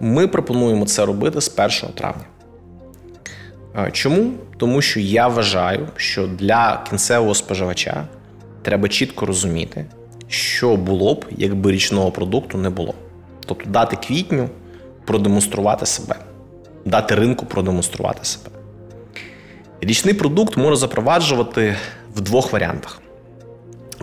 Ми 0.00 0.28
пропонуємо 0.28 0.86
це 0.86 1.06
робити 1.06 1.40
з 1.40 1.48
1 1.58 1.70
травня. 1.94 2.24
Чому? 3.92 4.32
Тому 4.56 4.82
що 4.82 5.00
я 5.00 5.28
вважаю, 5.28 5.88
що 5.96 6.26
для 6.26 6.84
кінцевого 6.88 7.34
споживача 7.34 8.04
треба 8.62 8.88
чітко 8.88 9.26
розуміти, 9.26 9.86
що 10.28 10.76
було 10.76 11.14
б, 11.14 11.24
якби 11.30 11.72
річного 11.72 12.10
продукту 12.10 12.58
не 12.58 12.70
було. 12.70 12.94
Тобто 13.46 13.70
дати 13.70 13.96
квітню 13.96 14.48
продемонструвати 15.04 15.86
себе, 15.86 16.16
дати 16.84 17.14
ринку 17.14 17.46
продемонструвати 17.46 18.24
себе. 18.24 18.50
Річний 19.80 20.14
продукт 20.14 20.56
можна 20.56 20.76
запроваджувати 20.76 21.76
в 22.14 22.20
двох 22.20 22.52
варіантах. 22.52 23.00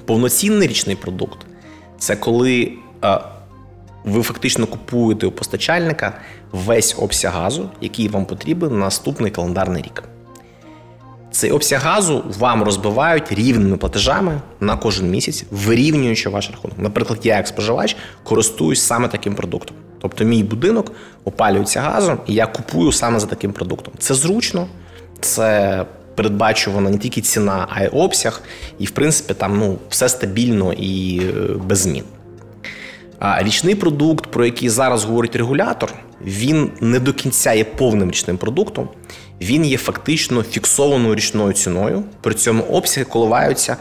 Повноцінний 0.05 0.67
річний 0.67 0.95
продукт 0.95 1.39
це 1.97 2.15
коли 2.15 2.71
ви 4.05 4.23
фактично 4.23 4.67
купуєте 4.67 5.27
у 5.27 5.31
постачальника 5.31 6.13
весь 6.51 6.95
обсяг 6.99 7.33
газу, 7.33 7.69
який 7.81 8.07
вам 8.07 8.25
потрібен 8.25 8.71
на 8.71 8.77
наступний 8.77 9.31
календарний 9.31 9.83
рік. 9.83 10.03
Цей 11.31 11.51
обсяг 11.51 11.81
газу 11.83 12.23
вам 12.39 12.63
розбивають 12.63 13.31
рівними 13.31 13.77
платежами 13.77 14.41
на 14.59 14.77
кожен 14.77 15.09
місяць, 15.09 15.45
вирівнюючи 15.51 16.29
ваш 16.29 16.51
рахунок. 16.51 16.77
Наприклад, 16.79 17.19
я 17.23 17.37
як 17.37 17.47
споживач 17.47 17.97
користуюсь 18.23 18.81
саме 18.81 19.07
таким 19.07 19.35
продуктом. 19.35 19.77
Тобто, 20.01 20.23
мій 20.23 20.43
будинок 20.43 20.91
опалюється 21.23 21.81
газом, 21.81 22.17
і 22.27 22.33
я 22.33 22.47
купую 22.47 22.91
саме 22.91 23.19
за 23.19 23.27
таким 23.27 23.53
продуктом. 23.53 23.93
Це 23.99 24.13
зручно, 24.13 24.67
це 25.19 25.85
передбачувана 26.15 26.89
не 26.89 26.97
тільки 26.97 27.21
ціна, 27.21 27.67
а 27.69 27.83
й 27.83 27.87
обсяг. 27.87 28.41
І, 28.79 28.85
в 28.85 28.91
принципі, 28.91 29.33
там 29.33 29.59
ну, 29.59 29.77
все 29.89 30.09
стабільно 30.09 30.73
і 30.73 31.21
е, 31.23 31.53
без 31.65 31.79
змін. 31.79 32.03
Річний 33.23 33.75
продукт, 33.75 34.27
про 34.27 34.45
який 34.45 34.69
зараз 34.69 35.03
говорить 35.03 35.35
регулятор, 35.35 35.93
він 36.25 36.71
не 36.81 36.99
до 36.99 37.13
кінця 37.13 37.53
є 37.53 37.63
повним 37.63 38.11
річним 38.11 38.37
продуктом. 38.37 38.89
Він 39.41 39.65
є 39.65 39.77
фактично 39.77 40.43
фіксованою 40.43 41.15
річною 41.15 41.53
ціною. 41.53 42.03
При 42.21 42.33
цьому 42.33 42.63
обсяги 42.63 43.05
коливаються 43.05 43.77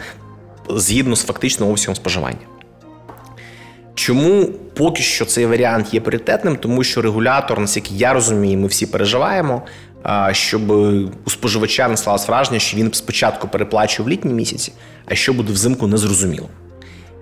згідно 0.70 1.16
з 1.16 1.25
фактичним 1.25 1.68
обсягом 1.68 1.96
споживання. 1.96 2.38
Чому 3.94 4.44
поки 4.75 5.02
що 5.02 5.25
цей 5.25 5.46
варіант 5.46 5.94
є 5.94 6.00
пріоритетним? 6.00 6.56
Тому 6.56 6.84
що 6.84 7.02
регулятор, 7.02 7.61
наскільки 7.61 7.94
я 7.94 8.12
розумію, 8.12 8.58
ми 8.58 8.66
всі 8.66 8.87
переживаємо, 8.87 9.62
щоб 10.32 10.70
у 11.25 11.30
споживача 11.30 11.88
не 11.88 11.96
сталося 11.96 12.26
враження, 12.28 12.58
що 12.58 12.76
він 12.76 12.92
спочатку 12.92 13.49
переплачує 13.49 14.06
в 14.06 14.11
літні 14.11 14.34
місяці, 14.34 14.72
а 15.06 15.14
що 15.14 15.32
буде 15.32 15.52
взимку, 15.52 15.87
незрозуміло. 15.87 16.49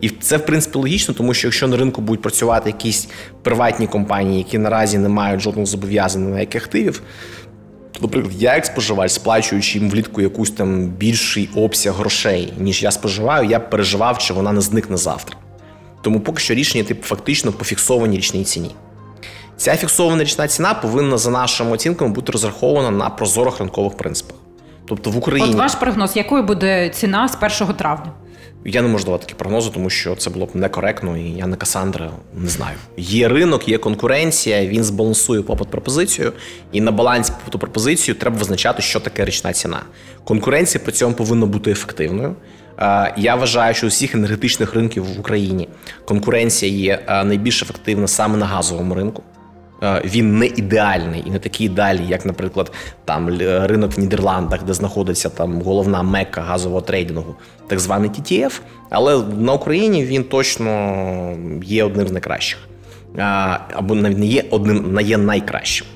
І 0.01 0.09
це 0.09 0.37
в 0.37 0.47
принципі 0.47 0.79
логічно, 0.79 1.15
тому 1.15 1.35
що 1.35 1.47
якщо 1.47 1.69
на 1.69 1.77
ринку 1.77 2.01
будуть 2.01 2.23
працювати 2.23 2.69
якісь 2.71 3.09
приватні 3.43 3.87
компанії, 3.87 4.39
які 4.39 4.59
наразі 4.59 4.99
не 4.99 5.09
мають 5.09 5.41
жодних 5.41 5.67
зобов'язань 5.67 6.31
на 6.31 6.41
яких 6.41 6.65
активів, 6.65 7.03
то, 7.93 8.01
наприклад, 8.03 8.35
я 8.39 8.55
як 8.55 8.67
споживач, 8.67 9.13
сплачуючи 9.13 9.79
їм 9.79 9.91
влітку 9.91 10.21
якусь 10.21 10.51
там 10.51 10.87
більший 10.87 11.51
обсяг 11.57 11.95
грошей, 11.95 12.53
ніж 12.59 12.83
я 12.83 12.91
споживаю, 12.91 13.49
я 13.49 13.61
переживав, 13.61 14.19
чи 14.19 14.35
вона 14.35 14.53
не 14.53 14.61
зникне 14.61 14.97
завтра. 14.97 15.37
Тому 16.03 16.21
поки 16.21 16.41
що 16.41 16.55
рішення 16.55 16.85
типу 16.85 17.07
фактично 17.07 17.53
по 17.53 17.65
фіксованій 17.65 18.17
річній 18.17 18.45
ціні. 18.45 18.71
Ця 19.57 19.77
фіксована 19.77 20.23
річна 20.23 20.49
ціна 20.49 20.75
повинна, 20.75 21.19
за 21.19 21.31
нашими 21.31 21.71
оцінками, 21.71 22.11
бути 22.11 22.33
розрахована 22.33 22.91
на 22.91 23.11
прозорих 23.11 23.59
ринкових 23.59 23.97
принципах. 23.97 24.37
Тобто 24.89 25.11
в 25.11 25.17
Україні 25.17 25.51
От 25.53 25.59
ваш 25.59 25.75
прогноз, 25.75 26.17
якою 26.17 26.43
буде 26.43 26.89
ціна 26.89 27.29
з 27.29 27.37
1 27.63 27.75
травня? 27.75 28.13
Я 28.65 28.83
не 28.83 28.89
можу 28.89 29.05
давати 29.05 29.25
такі 29.25 29.35
прогнози, 29.35 29.71
тому 29.75 29.91
що 29.91 30.17
це 30.17 30.31
було 30.31 30.47
б 30.47 30.51
некоректно, 30.55 31.17
і 31.17 31.31
я 31.31 31.47
не 31.47 31.57
Касандра 31.57 32.11
не 32.35 32.49
знаю. 32.49 32.77
Є 32.97 33.29
ринок, 33.29 33.69
є 33.69 33.79
конкуренція, 33.79 34.67
він 34.67 34.85
збалансує 34.85 35.43
попит 35.43 35.69
пропозицію, 35.69 36.33
і 36.73 36.81
на 36.81 36.93
балансі 36.93 37.33
попиту 37.39 37.59
пропозицію 37.59 38.15
треба 38.15 38.39
визначати, 38.39 38.83
що 38.83 39.01
таке 39.01 39.25
річна 39.25 39.53
ціна. 39.53 39.83
Конкуренція 40.25 40.85
при 40.85 40.93
цьому 40.93 41.15
повинна 41.15 41.47
бути 41.47 41.71
ефективною. 41.71 42.37
Я 43.17 43.35
вважаю, 43.35 43.75
що 43.75 43.87
у 43.87 43.91
всіх 43.91 44.15
енергетичних 44.15 44.75
ринків 44.75 45.05
в 45.05 45.21
Україні 45.21 45.69
конкуренція 46.05 46.73
є 46.73 47.23
найбільш 47.25 47.63
ефективна 47.63 48.09
саме 48.09 48.37
на 48.37 48.47
газовому 48.47 48.95
ринку. 48.95 49.23
Е, 49.83 50.03
він 50.05 50.39
не 50.39 50.47
ідеальний 50.47 51.25
і 51.27 51.31
не 51.31 51.39
такий 51.39 51.67
ідеальний, 51.67 52.07
як, 52.09 52.27
наприклад, 52.27 52.73
там 53.05 53.29
ринок 53.41 53.97
в 53.97 54.01
Нідерландах, 54.01 54.63
де 54.63 54.75
знаходиться 54.75 55.29
там 55.29 55.63
головна 55.63 56.03
мекка 56.03 56.41
газового 56.41 56.81
трейдингу, 56.81 57.35
так 57.67 57.81
званий 57.81 58.11
TTF, 58.11 58.61
Але 58.91 59.23
на 59.39 59.53
Україні 59.53 60.05
він 60.05 60.25
точно 60.25 61.37
є 61.65 61.85
одним 61.85 62.09
з 62.09 62.13
найкращих, 62.13 62.59
е, 63.17 63.23
або 63.75 63.95
навіть 63.95 64.19
не 64.19 64.27
є 64.27 64.45
одним, 64.51 64.95
не 64.95 65.03
є 65.03 65.19
найкращим. 65.19 65.87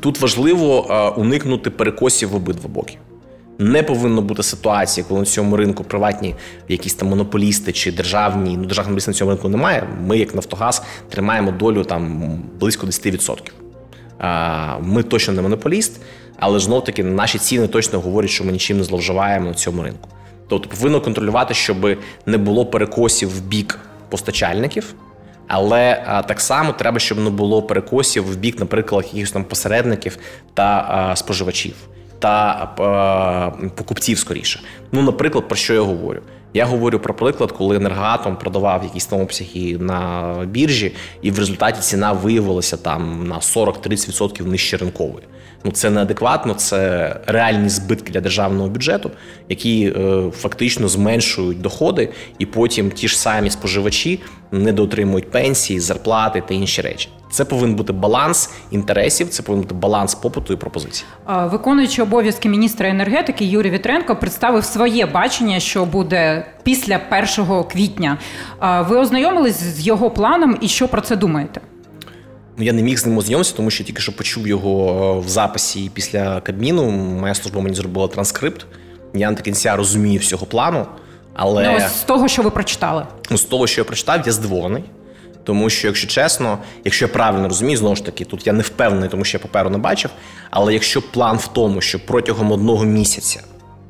Тут 0.00 0.20
важливо 0.20 0.86
е, 0.90 1.20
уникнути 1.20 1.70
перекосів 1.70 2.28
в 2.28 2.34
обидва 2.34 2.68
боки. 2.68 2.98
Не 3.58 3.82
повинно 3.82 4.22
бути 4.22 4.42
ситуації, 4.42 5.04
коли 5.08 5.20
на 5.20 5.26
цьому 5.26 5.56
ринку 5.56 5.84
приватні 5.84 6.34
якісь 6.68 6.94
там 6.94 7.08
монополісти 7.08 7.72
чи 7.72 7.92
державні, 7.92 8.56
ну 8.56 8.64
державних 8.64 8.86
монополістів 8.86 9.14
на 9.14 9.18
цьому 9.18 9.30
ринку 9.30 9.48
немає. 9.48 9.88
Ми, 10.06 10.18
як 10.18 10.34
Нафтогаз, 10.34 10.82
тримаємо 11.08 11.52
долю 11.52 11.84
там 11.84 12.32
близько 12.60 12.86
10%. 12.86 14.80
Ми 14.80 15.02
точно 15.02 15.34
не 15.34 15.42
монополіст, 15.42 16.00
але 16.38 16.58
знов 16.58 16.84
таки 16.84 17.04
наші 17.04 17.38
ціни 17.38 17.66
точно 17.66 18.00
говорять, 18.00 18.30
що 18.30 18.44
ми 18.44 18.52
нічим 18.52 18.78
не 18.78 18.84
зловживаємо 18.84 19.46
на 19.46 19.54
цьому 19.54 19.82
ринку. 19.82 20.08
Тобто 20.48 20.68
повинно 20.68 21.00
контролювати, 21.00 21.54
щоб 21.54 21.98
не 22.26 22.38
було 22.38 22.66
перекосів 22.66 23.36
в 23.36 23.40
бік 23.40 23.78
постачальників. 24.08 24.94
Але 25.48 26.02
а, 26.06 26.22
так 26.22 26.40
само 26.40 26.72
треба, 26.72 26.98
щоб 26.98 27.18
не 27.18 27.30
було 27.30 27.62
перекосів 27.62 28.32
в 28.32 28.36
бік, 28.36 28.60
наприклад, 28.60 29.04
якихось 29.04 29.32
там 29.32 29.44
посередників 29.44 30.18
та 30.54 30.86
а, 30.88 31.16
споживачів 31.16 31.74
та 32.18 33.52
е, 33.60 33.68
покупців 33.68 34.18
скоріше. 34.18 34.60
Ну, 34.92 35.02
наприклад, 35.02 35.48
про 35.48 35.56
що 35.56 35.74
я 35.74 35.80
говорю? 35.80 36.20
Я 36.54 36.64
говорю 36.64 36.98
про 36.98 37.14
приклад, 37.14 37.52
коли 37.52 37.76
енергоатом 37.76 38.36
продавав 38.36 38.84
якісь 38.84 39.06
там 39.06 39.20
обсяги 39.20 39.78
на 39.78 40.32
біржі, 40.46 40.94
і 41.22 41.30
в 41.30 41.38
результаті 41.38 41.80
ціна 41.80 42.12
виявилася 42.12 42.76
там 42.76 43.26
на 43.28 43.34
40-30% 43.34 44.46
нижче 44.46 44.76
ринкової. 44.76 45.24
Ну 45.66 45.72
це 45.72 45.90
неадекватно, 45.90 46.54
це 46.54 47.14
реальні 47.26 47.68
збитки 47.68 48.12
для 48.12 48.20
державного 48.20 48.68
бюджету, 48.68 49.10
які 49.48 49.94
е, 49.96 50.22
фактично 50.30 50.88
зменшують 50.88 51.60
доходи, 51.60 52.08
і 52.38 52.46
потім 52.46 52.90
ті 52.90 53.08
ж 53.08 53.18
самі 53.18 53.50
споживачі 53.50 54.20
не 54.52 54.72
дотримують 54.72 55.30
пенсії, 55.30 55.80
зарплати 55.80 56.42
та 56.48 56.54
інші 56.54 56.82
речі. 56.82 57.08
Це 57.30 57.44
повинен 57.44 57.76
бути 57.76 57.92
баланс 57.92 58.50
інтересів, 58.70 59.28
це 59.28 59.42
повинен 59.42 59.62
бути 59.62 59.74
баланс 59.74 60.14
попиту 60.14 60.52
і 60.52 60.56
пропозиції. 60.56 61.06
Виконуючи 61.26 62.02
обов'язки 62.02 62.48
міністра 62.48 62.88
енергетики 62.88 63.44
Юрій 63.44 63.70
Вітренко 63.70 64.16
представив 64.16 64.64
своє 64.64 65.06
бачення, 65.06 65.60
що 65.60 65.84
буде 65.84 66.46
після 66.62 67.00
1 67.38 67.64
квітня. 67.64 68.18
Ви 68.88 68.96
ознайомились 68.96 69.62
з 69.62 69.86
його 69.86 70.10
планом 70.10 70.58
і 70.60 70.68
що 70.68 70.88
про 70.88 71.00
це 71.00 71.16
думаєте? 71.16 71.60
Ну, 72.58 72.64
я 72.64 72.72
не 72.72 72.82
міг 72.82 72.98
з 72.98 73.06
ним 73.06 73.18
ознайомитися, 73.18 73.56
тому 73.56 73.70
що 73.70 73.84
тільки 73.84 74.02
що 74.02 74.16
почув 74.16 74.48
його 74.48 75.14
е, 75.16 75.26
в 75.26 75.28
записі 75.28 75.90
після 75.94 76.40
Кабміну. 76.40 76.90
Моя 76.90 77.34
служба 77.34 77.60
мені 77.60 77.76
зробила 77.76 78.08
транскрипт. 78.08 78.66
Я 79.14 79.30
не 79.30 79.36
до 79.36 79.42
кінця 79.42 79.76
розумію 79.76 80.20
всього 80.20 80.46
плану. 80.46 80.86
Але 81.34 81.72
ну, 81.72 81.88
з 81.88 82.02
того, 82.02 82.28
що 82.28 82.42
ви 82.42 82.50
прочитали, 82.50 83.06
з 83.30 83.42
того, 83.42 83.66
що 83.66 83.80
я 83.80 83.84
прочитав, 83.84 84.22
я 84.26 84.32
здивований. 84.32 84.84
Тому 85.44 85.70
що, 85.70 85.86
якщо 85.86 86.08
чесно, 86.08 86.58
якщо 86.84 87.04
я 87.04 87.08
правильно 87.08 87.48
розумію, 87.48 87.78
знову 87.78 87.96
ж 87.96 88.04
таки, 88.04 88.24
тут 88.24 88.46
я 88.46 88.52
не 88.52 88.62
впевнений, 88.62 89.08
тому 89.08 89.24
що 89.24 89.38
я 89.38 89.42
паперу 89.42 89.70
не 89.70 89.78
бачив. 89.78 90.10
Але 90.50 90.72
якщо 90.72 91.02
план 91.02 91.36
в 91.36 91.46
тому, 91.46 91.80
що 91.80 92.06
протягом 92.06 92.52
одного 92.52 92.84
місяця 92.84 93.40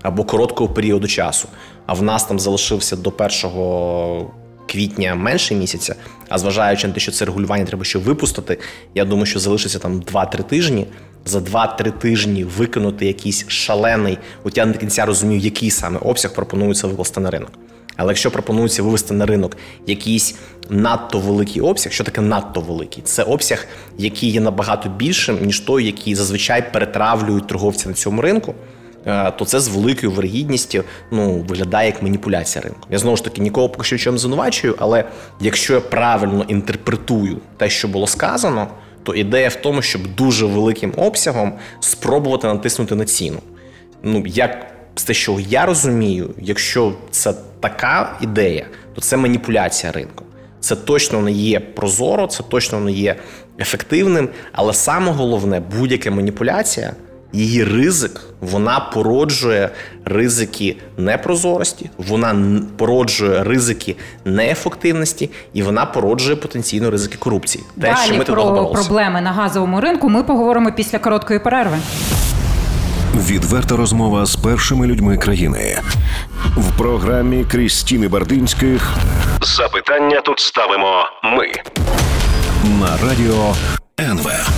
або 0.02 0.24
короткого 0.24 0.74
періоду 0.74 1.08
часу, 1.08 1.48
а 1.86 1.94
в 1.94 2.02
нас 2.02 2.24
там 2.24 2.40
залишився 2.40 2.96
до 2.96 3.12
1 3.18 4.26
квітня 4.66 5.14
менше 5.14 5.54
місяця, 5.54 5.94
а 6.28 6.38
зважаючи 6.38 6.88
на 6.88 6.94
те, 6.94 7.00
що 7.00 7.12
це 7.12 7.24
регулювання 7.24 7.64
треба 7.64 7.84
ще 7.84 7.98
випустити, 7.98 8.58
я 8.94 9.04
думаю, 9.04 9.26
що 9.26 9.38
залишиться 9.38 9.78
там 9.78 10.00
2-3 10.00 10.42
тижні. 10.42 10.86
За 11.24 11.38
2-3 11.38 11.92
тижні 11.92 12.44
виконати 12.44 13.06
якийсь 13.06 13.48
шалений, 13.48 14.18
от 14.44 14.56
я 14.56 14.66
не 14.66 14.72
до 14.72 14.78
кінця 14.78 15.06
розумію, 15.06 15.40
який 15.40 15.70
саме 15.70 15.98
обсяг 15.98 16.34
пропонується 16.34 16.86
вивести 16.86 17.20
на 17.20 17.30
ринок. 17.30 17.50
Але 17.96 18.10
якщо 18.10 18.30
пропонується 18.30 18.82
вивести 18.82 19.14
на 19.14 19.26
ринок 19.26 19.56
якийсь 19.86 20.34
надто 20.70 21.18
великий 21.18 21.62
обсяг, 21.62 21.92
що 21.92 22.04
таке 22.04 22.20
надто 22.20 22.60
великий? 22.60 23.02
Це 23.02 23.22
обсяг, 23.22 23.66
який 23.98 24.30
є 24.30 24.40
набагато 24.40 24.88
більшим, 24.88 25.38
ніж 25.46 25.60
той, 25.60 25.84
який 25.84 26.14
зазвичай 26.14 26.72
перетравлюють 26.72 27.46
торговці 27.46 27.88
на 27.88 27.94
цьому 27.94 28.22
ринку. 28.22 28.54
Е, 29.06 29.30
то 29.30 29.44
це 29.44 29.60
з 29.60 29.68
великою 29.68 30.12
вирогідністю 30.12 30.84
ну, 31.10 31.44
виглядає 31.48 31.86
як 31.86 32.02
маніпуляція 32.02 32.62
ринку. 32.62 32.88
Я 32.90 32.98
знову 32.98 33.16
ж 33.16 33.24
таки 33.24 33.40
нікого 33.40 33.68
поки 33.68 33.84
що 33.84 33.98
чому 33.98 34.18
звинувачую, 34.18 34.74
але 34.78 35.04
якщо 35.40 35.74
я 35.74 35.80
правильно 35.80 36.44
інтерпретую 36.48 37.36
те, 37.56 37.70
що 37.70 37.88
було 37.88 38.06
сказано, 38.06 38.68
то 39.02 39.14
ідея 39.14 39.48
в 39.48 39.54
тому, 39.54 39.82
щоб 39.82 40.14
дуже 40.14 40.46
великим 40.46 40.92
обсягом 40.96 41.52
спробувати 41.80 42.46
натиснути 42.46 42.94
на 42.94 43.04
ціну. 43.04 43.38
Ну, 44.02 44.22
як 44.26 44.66
з 44.94 45.04
те, 45.04 45.14
що 45.14 45.36
я 45.48 45.66
розумію, 45.66 46.30
якщо 46.38 46.92
це 47.10 47.34
така 47.60 48.18
ідея, 48.20 48.66
то 48.94 49.00
це 49.00 49.16
маніпуляція 49.16 49.92
ринку. 49.92 50.24
Це 50.60 50.76
точно 50.76 51.20
не 51.20 51.32
є 51.32 51.60
прозоро, 51.60 52.26
це 52.26 52.42
точно 52.42 52.80
не 52.80 52.92
є 52.92 53.16
ефективним. 53.58 54.28
Але 54.52 54.72
саме 54.74 55.12
головне, 55.12 55.60
будь-яка 55.60 56.10
маніпуляція, 56.10 56.92
її 57.36 57.64
ризик, 57.64 58.20
вона 58.40 58.80
породжує 58.80 59.70
ризики 60.04 60.76
непрозорості, 60.96 61.90
вона 61.98 62.60
породжує 62.76 63.44
ризики 63.44 63.96
неефективності 64.24 65.30
і 65.52 65.62
вона 65.62 65.86
породжує 65.86 66.36
потенційно 66.36 66.90
ризики 66.90 67.16
корупції. 67.18 67.64
Те, 67.80 67.80
Далі 67.80 67.96
що 68.06 68.14
ми 68.14 68.24
про 68.24 68.66
проблеми 68.66 69.20
на 69.20 69.32
газовому 69.32 69.80
ринку 69.80 70.08
ми 70.08 70.22
поговоримо 70.22 70.72
після 70.72 70.98
короткої 70.98 71.38
перерви. 71.38 71.76
Відверта 73.14 73.76
розмова 73.76 74.26
з 74.26 74.36
першими 74.36 74.86
людьми 74.86 75.18
країни 75.18 75.78
в 76.56 76.78
програмі 76.78 77.44
Крістіни 77.50 78.08
Бардинських. 78.08 78.94
Запитання 79.42 80.20
тут 80.20 80.38
ставимо 80.40 81.04
ми 81.24 81.46
на 82.80 83.08
радіо 83.08 83.54
НВ. 84.00 84.55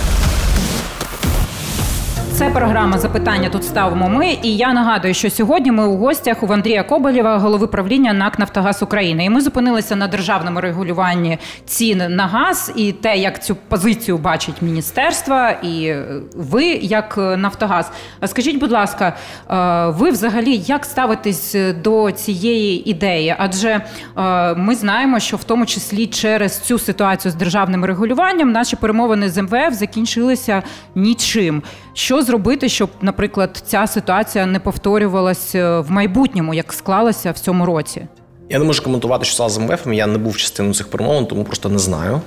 Це 2.39 2.49
програма 2.49 2.97
запитання. 2.97 3.49
Тут 3.49 3.63
ставимо 3.63 4.09
ми. 4.09 4.37
І 4.43 4.57
я 4.57 4.73
нагадую, 4.73 5.13
що 5.13 5.29
сьогодні 5.29 5.71
ми 5.71 5.87
у 5.87 5.97
гостях 5.97 6.43
у 6.43 6.53
Андрія 6.53 6.83
Коболєва, 6.83 7.37
голови 7.37 7.67
правління 7.67 8.13
НАК 8.13 8.39
Нафтогаз 8.39 8.83
України. 8.83 9.25
І 9.25 9.29
ми 9.29 9.41
зупинилися 9.41 9.95
на 9.95 10.07
державному 10.07 10.61
регулюванні 10.61 11.37
цін 11.65 12.03
на 12.09 12.27
газ 12.27 12.73
і 12.75 12.91
те, 12.91 13.17
як 13.17 13.43
цю 13.43 13.55
позицію 13.55 14.17
бачить 14.17 14.61
міністерство, 14.61 15.49
і 15.63 15.93
ви, 16.35 16.65
як 16.65 17.17
Нафтогаз. 17.17 17.91
Скажіть, 18.25 18.59
будь 18.59 18.71
ласка, 18.71 19.15
е, 19.49 19.87
ви 19.87 20.11
взагалі 20.11 20.57
як 20.57 20.85
ставитесь 20.85 21.55
до 21.83 22.11
цієї 22.11 22.89
ідеї? 22.89 23.35
Адже 23.37 23.69
е, 24.17 24.55
ми 24.55 24.75
знаємо, 24.75 25.19
що 25.19 25.37
в 25.37 25.43
тому 25.43 25.65
числі 25.65 26.07
через 26.07 26.59
цю 26.59 26.79
ситуацію 26.79 27.31
з 27.31 27.35
державним 27.35 27.85
регулюванням 27.85 28.51
наші 28.51 28.75
перемовини 28.75 29.29
з 29.29 29.41
МВФ 29.41 29.73
закінчилися 29.73 30.63
нічим. 30.95 31.63
Що 31.93 32.21
зробити, 32.29 32.69
щоб, 32.69 32.89
наприклад, 33.01 33.63
ця 33.65 33.87
ситуація 33.87 34.45
не 34.45 34.59
повторювалася 34.59 35.59
е, 35.59 35.79
в 35.79 35.91
майбутньому, 35.91 36.53
як 36.53 36.73
склалася 36.73 37.31
в 37.31 37.39
цьому 37.39 37.65
році? 37.65 38.07
Я 38.49 38.59
не 38.59 38.65
можу 38.65 38.83
коментувати, 38.83 39.25
що 39.25 39.33
стало 39.33 39.49
з 39.49 39.57
МВФ, 39.57 39.87
Я 39.87 40.07
не 40.07 40.17
був 40.17 40.37
частиною 40.37 40.73
цих 40.73 40.87
перемовин, 40.87 41.25
тому 41.25 41.43
просто 41.43 41.69
не 41.69 41.79
знаю. 41.79 42.21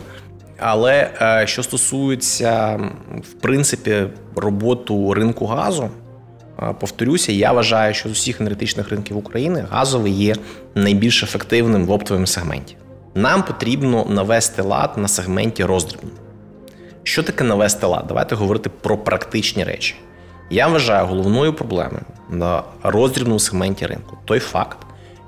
Але 0.59 1.11
е, 1.21 1.47
що 1.47 1.63
стосується 1.63 2.81
в 3.31 3.33
принципі 3.33 4.05
роботу 4.37 5.15
ринку 5.15 5.47
газу, 5.47 5.91
е, 6.63 6.75
повторюся, 6.81 7.33
я 7.33 7.53
вважаю, 7.53 7.95
що 7.95 8.09
з 8.09 8.13
усіх 8.13 8.41
енергетичних 8.41 8.89
ринків 8.89 9.17
України 9.17 9.65
газовий 9.71 10.13
є 10.13 10.35
найбільш 10.75 11.23
ефективним 11.23 11.87
в 11.87 11.91
оптовому 11.91 12.27
сегменті. 12.27 12.77
Нам 13.15 13.43
потрібно 13.43 14.07
навести 14.11 14.63
лад 14.63 14.91
на 14.97 15.09
сегменті 15.09 15.65
роздрібному. 15.65 16.22
Що 17.03 17.23
таке 17.23 17.45
навести 17.45 17.87
лад? 17.87 18.05
Давайте 18.09 18.35
говорити 18.35 18.71
про 18.81 18.99
практичні 18.99 19.65
речі. 19.65 19.95
Я 20.51 20.67
вважаю 20.69 21.07
головною 21.07 21.55
проблемою 21.55 22.03
на 22.31 22.63
роздрібному 22.83 23.39
сегменті 23.41 23.87
ринку 23.87 24.19
той 24.25 24.39
факт, 24.39 24.79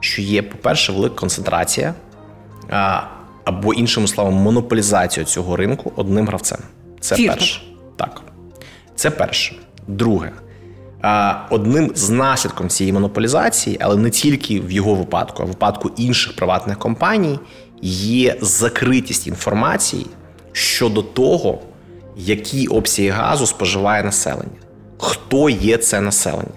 що 0.01 0.23
є, 0.23 0.43
по-перше, 0.43 0.93
велика 0.93 1.15
концентрація 1.15 1.95
або, 3.45 3.75
іншими 3.75 4.07
словами, 4.07 4.37
монополізація 4.37 5.27
цього 5.27 5.57
ринку 5.57 5.93
одним 5.97 6.27
гравцем. 6.27 6.59
Це 7.01 7.17
Фірток. 7.17 7.39
перше. 7.39 7.63
Так. 7.97 8.23
Це 8.95 9.11
перше. 9.11 9.55
Друге. 9.89 10.33
Одним 11.51 11.93
з 11.95 12.11
наслідком 12.11 12.69
цієї 12.69 12.93
монополізації, 12.93 13.79
але 13.81 13.97
не 13.97 14.11
тільки 14.11 14.61
в 14.61 14.71
його 14.71 14.95
випадку, 14.95 15.43
а 15.43 15.47
в 15.47 15.49
випадку 15.49 15.91
інших 15.97 16.37
приватних 16.37 16.79
компаній, 16.79 17.39
є 17.83 18.37
закритість 18.41 19.27
інформації 19.27 20.07
щодо 20.55 21.03
того, 21.03 21.59
які 22.17 22.67
обсяги 22.67 23.09
газу 23.09 23.47
споживає 23.47 24.03
населення, 24.03 24.61
хто 24.99 25.51
є 25.51 25.77
це 25.77 26.01
населення. 26.01 26.51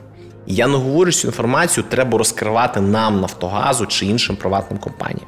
я 0.48 0.68
не 0.68 0.78
говорю, 0.78 1.12
що 1.12 1.22
цю 1.22 1.28
інформацію 1.28 1.84
треба 1.90 2.18
розкривати 2.18 2.82
нам 2.82 3.22
Нафтогазу 3.22 3.86
чи 3.86 4.06
іншим 4.06 4.36
приватним 4.36 4.80
компаніям. 4.80 5.28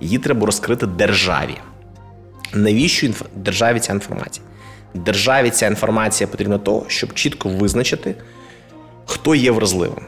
Її 0.00 0.18
треба 0.18 0.46
розкрити 0.46 0.86
державі. 0.86 1.56
Навіщо 2.54 3.06
інф... 3.06 3.22
державі 3.36 3.80
ця 3.80 3.92
інформація? 3.92 4.46
Державі 4.94 5.50
ця 5.50 5.66
інформація 5.66 6.28
потрібна 6.28 6.58
того, 6.58 6.84
щоб 6.88 7.14
чітко 7.14 7.48
визначити, 7.48 8.14
хто 9.06 9.34
є 9.34 9.50
вразливим. 9.50 10.04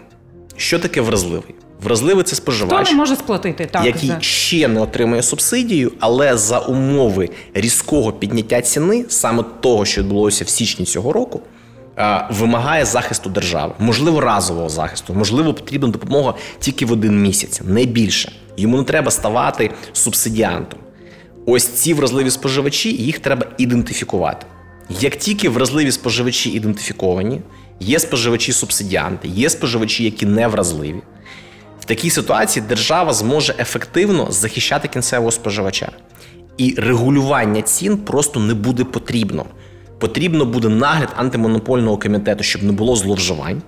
Що 0.56 0.78
таке 0.78 1.00
вразливий? 1.00 1.54
Вразливий 1.85 2.25
це 2.25 2.37
споживач, 2.37 2.87
Хто 2.87 2.92
не 2.92 2.99
може 2.99 3.16
сплатити, 3.16 3.66
так, 3.66 3.85
який 3.85 4.09
за... 4.09 4.20
ще 4.20 4.68
не 4.68 4.81
отримує 4.81 5.23
субсидію, 5.23 5.92
але 6.01 6.37
за 6.37 6.59
умови 6.59 7.31
різкого 7.55 8.12
підняття 8.12 8.61
ціни, 8.61 9.05
саме 9.09 9.44
того, 9.61 9.85
що 9.85 10.01
відбулося 10.01 10.44
в 10.44 10.49
січні 10.49 10.87
цього 10.87 11.12
року, 11.12 11.40
вимагає 12.31 12.85
захисту 12.85 13.31
держави, 13.31 13.73
можливо, 13.79 14.20
разового 14.20 14.68
захисту, 14.68 15.14
можливо, 15.14 15.55
потрібна 15.55 15.88
допомога 15.88 16.35
тільки 16.59 16.87
в 16.87 16.92
один 16.92 17.23
місяць, 17.23 17.61
не 17.64 17.85
більше. 17.85 18.33
Йому 18.57 18.77
не 18.77 18.85
треба 18.85 19.11
ставати 19.11 19.70
субсидіантом. 19.92 20.81
Ось 21.47 21.66
ці 21.66 21.94
вразливі 21.94 22.31
споживачі, 22.31 22.92
їх 22.92 23.18
треба 23.18 23.47
ідентифікувати. 23.59 24.47
Як 25.01 25.16
тільки 25.16 25.49
вразливі 25.49 25.92
споживачі 25.92 26.51
ідентифіковані, 26.51 27.40
є 27.81 27.99
споживачі-субсидіанти, 27.99 29.29
є 29.29 29.51
споживачі, 29.51 30.05
які 30.05 30.27
не 30.27 30.49
вразливі. 30.49 31.03
В 31.85 31.87
такій 31.87 32.11
ситуації 32.11 32.64
держава 32.68 33.12
зможе 33.12 33.55
ефективно 33.59 34.27
захищати 34.31 34.88
кінцевого 34.88 35.31
споживача. 35.31 35.88
І 36.57 36.75
регулювання 36.79 37.62
цін 37.62 37.97
просто 37.97 38.40
не 38.40 38.55
буде 38.55 38.85
потрібно. 38.85 39.47
Потрібно 39.99 40.44
буде 40.44 40.68
нагляд 40.68 41.09
антимонопольного 41.16 41.99
комітету, 41.99 42.44
щоб 42.44 42.62
не 42.62 42.73
було 42.73 42.97
зловживань. 42.97 43.62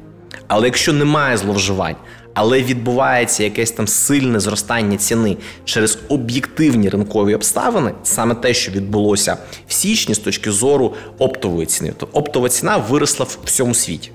Але 0.49 0.67
якщо 0.67 0.93
немає 0.93 1.37
зловживань, 1.37 1.97
але 2.35 2.63
відбувається 2.63 3.45
якесь 3.45 3.71
там 3.71 3.89
сильне 3.89 4.41
зростання 4.41 4.97
ціни 4.97 5.37
через 5.65 5.99
об'єктивні 6.09 6.89
ринкові 6.89 7.35
обставини, 7.35 7.93
саме 8.03 8.35
те, 8.35 8.55
що 8.55 8.73
відбулося 8.73 9.37
в 9.67 9.73
січні 9.73 10.15
з 10.15 10.19
точки 10.19 10.51
зору 10.51 10.95
оптової 11.19 11.67
ціни, 11.67 11.93
то 11.97 12.09
оптова 12.13 12.49
ціна 12.49 12.77
виросла 12.77 13.27
в 13.27 13.39
всьому 13.45 13.75
світі. 13.75 14.11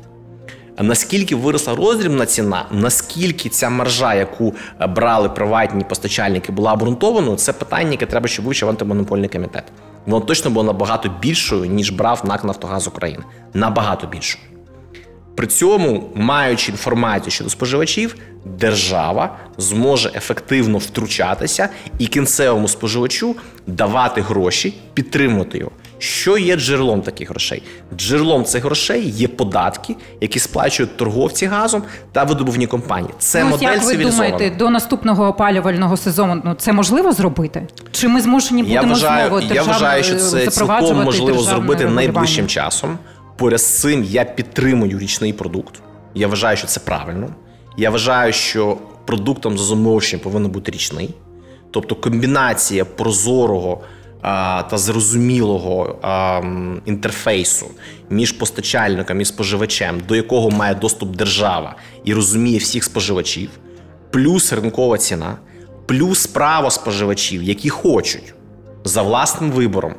Наскільки 0.81 1.35
виросла 1.35 1.75
роздрібна 1.75 2.25
ціна, 2.25 2.65
наскільки 2.71 3.49
ця 3.49 3.69
маржа, 3.69 4.13
яку 4.13 4.55
е, 4.81 4.87
брали 4.87 5.29
приватні 5.29 5.83
постачальники, 5.83 6.51
була 6.51 6.73
обґрунтованою, 6.73 7.37
це 7.37 7.53
питання, 7.53 7.91
яке 7.91 8.05
треба, 8.05 8.27
щоб 8.27 8.45
вивчив 8.45 8.69
антимонопольний 8.69 9.29
комітет. 9.29 9.63
Воно 10.05 10.25
точно 10.25 10.51
було 10.51 10.63
набагато 10.63 11.09
більшою, 11.21 11.65
ніж 11.65 11.89
брав 11.89 12.21
НАК 12.23 12.43
Нафтогаз 12.43 12.87
України. 12.87 13.23
Набагато 13.53 14.07
більшою. 14.07 14.43
При 15.35 15.47
цьому, 15.47 16.09
маючи 16.15 16.71
інформацію 16.71 17.31
щодо 17.31 17.49
споживачів, 17.49 18.15
держава 18.45 19.37
зможе 19.57 20.11
ефективно 20.15 20.77
втручатися 20.77 21.69
і 21.99 22.07
кінцевому 22.07 22.67
споживачу 22.67 23.35
давати 23.67 24.21
гроші, 24.21 24.73
підтримувати 24.93 25.57
його. 25.57 25.71
Що 26.01 26.37
є 26.37 26.55
джерелом 26.55 27.01
таких 27.01 27.29
грошей? 27.29 27.63
Джерелом 27.95 28.45
цих 28.45 28.63
грошей 28.63 29.09
є 29.09 29.27
податки, 29.27 29.95
які 30.21 30.39
сплачують 30.39 30.97
торговці 30.97 31.45
газом 31.45 31.83
та 32.11 32.23
видобувні 32.23 32.67
компанії. 32.67 33.13
Це 33.19 33.43
ну, 33.43 33.49
модель 33.49 33.65
як 33.65 33.83
ви 33.83 33.95
думаєте, 33.95 34.49
до 34.49 34.69
наступного 34.69 35.27
опалювального 35.27 35.97
сезону 35.97 36.41
ну, 36.45 36.53
це 36.53 36.73
можливо 36.73 37.11
зробити? 37.11 37.67
Чи 37.91 38.07
ми 38.07 38.21
змушені 38.21 38.63
будемо 38.63 38.81
я 38.81 38.89
вважаю, 38.89 39.27
знову 39.27 39.53
Я 39.53 39.63
вважаю, 39.63 40.03
що 40.03 40.15
це 40.15 40.47
цілком 40.47 41.03
можливо 41.03 41.41
зробити 41.41 41.85
найближчим 41.85 42.47
часом. 42.47 42.97
Поряд 43.37 43.61
з 43.61 43.79
цим 43.81 44.03
я 44.03 44.25
підтримую 44.25 44.99
річний 44.99 45.33
продукт. 45.33 45.81
Я 46.15 46.27
вважаю, 46.27 46.57
що 46.57 46.67
це 46.67 46.79
правильно. 46.79 47.27
Я 47.77 47.89
вважаю, 47.89 48.33
що 48.33 48.77
продуктом 49.05 49.57
за 49.57 49.63
замовченням 49.63 50.23
повинен 50.23 50.51
бути 50.51 50.71
річний, 50.71 51.15
тобто 51.71 51.95
комбінація 51.95 52.85
прозорого 52.85 53.81
та 54.21 54.77
зрозумілого 54.77 55.99
інтерфейсу 56.85 57.65
між 58.09 58.31
постачальником 58.31 59.21
і 59.21 59.25
споживачем, 59.25 60.01
до 60.07 60.15
якого 60.15 60.49
має 60.49 60.75
доступ 60.75 61.15
держава 61.15 61.75
і 62.03 62.13
розуміє 62.13 62.57
всіх 62.57 62.83
споживачів, 62.83 63.49
плюс 64.09 64.53
ринкова 64.53 64.97
ціна, 64.97 65.37
плюс 65.85 66.27
право 66.27 66.71
споживачів, 66.71 67.43
які 67.43 67.69
хочуть 67.69 68.33
за 68.83 69.01
власним 69.01 69.51
вибором 69.51 69.95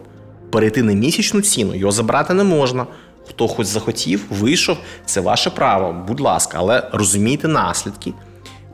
перейти 0.51 0.83
на 0.83 0.93
місячну 0.93 1.41
ціну, 1.41 1.75
його 1.75 1.93
забрати 1.93 2.35
не 2.35 2.45
можна. 2.45 2.87
Хто 3.29 3.49
хоч 3.49 3.67
захотів, 3.67 4.25
вийшов, 4.31 4.77
це 5.07 5.21
ваше 5.21 5.51
право, 5.51 6.05
будь 6.09 6.21
ласка, 6.21 6.59
але 6.61 6.91
розумійте 6.93 7.49
наслідки. 7.49 8.13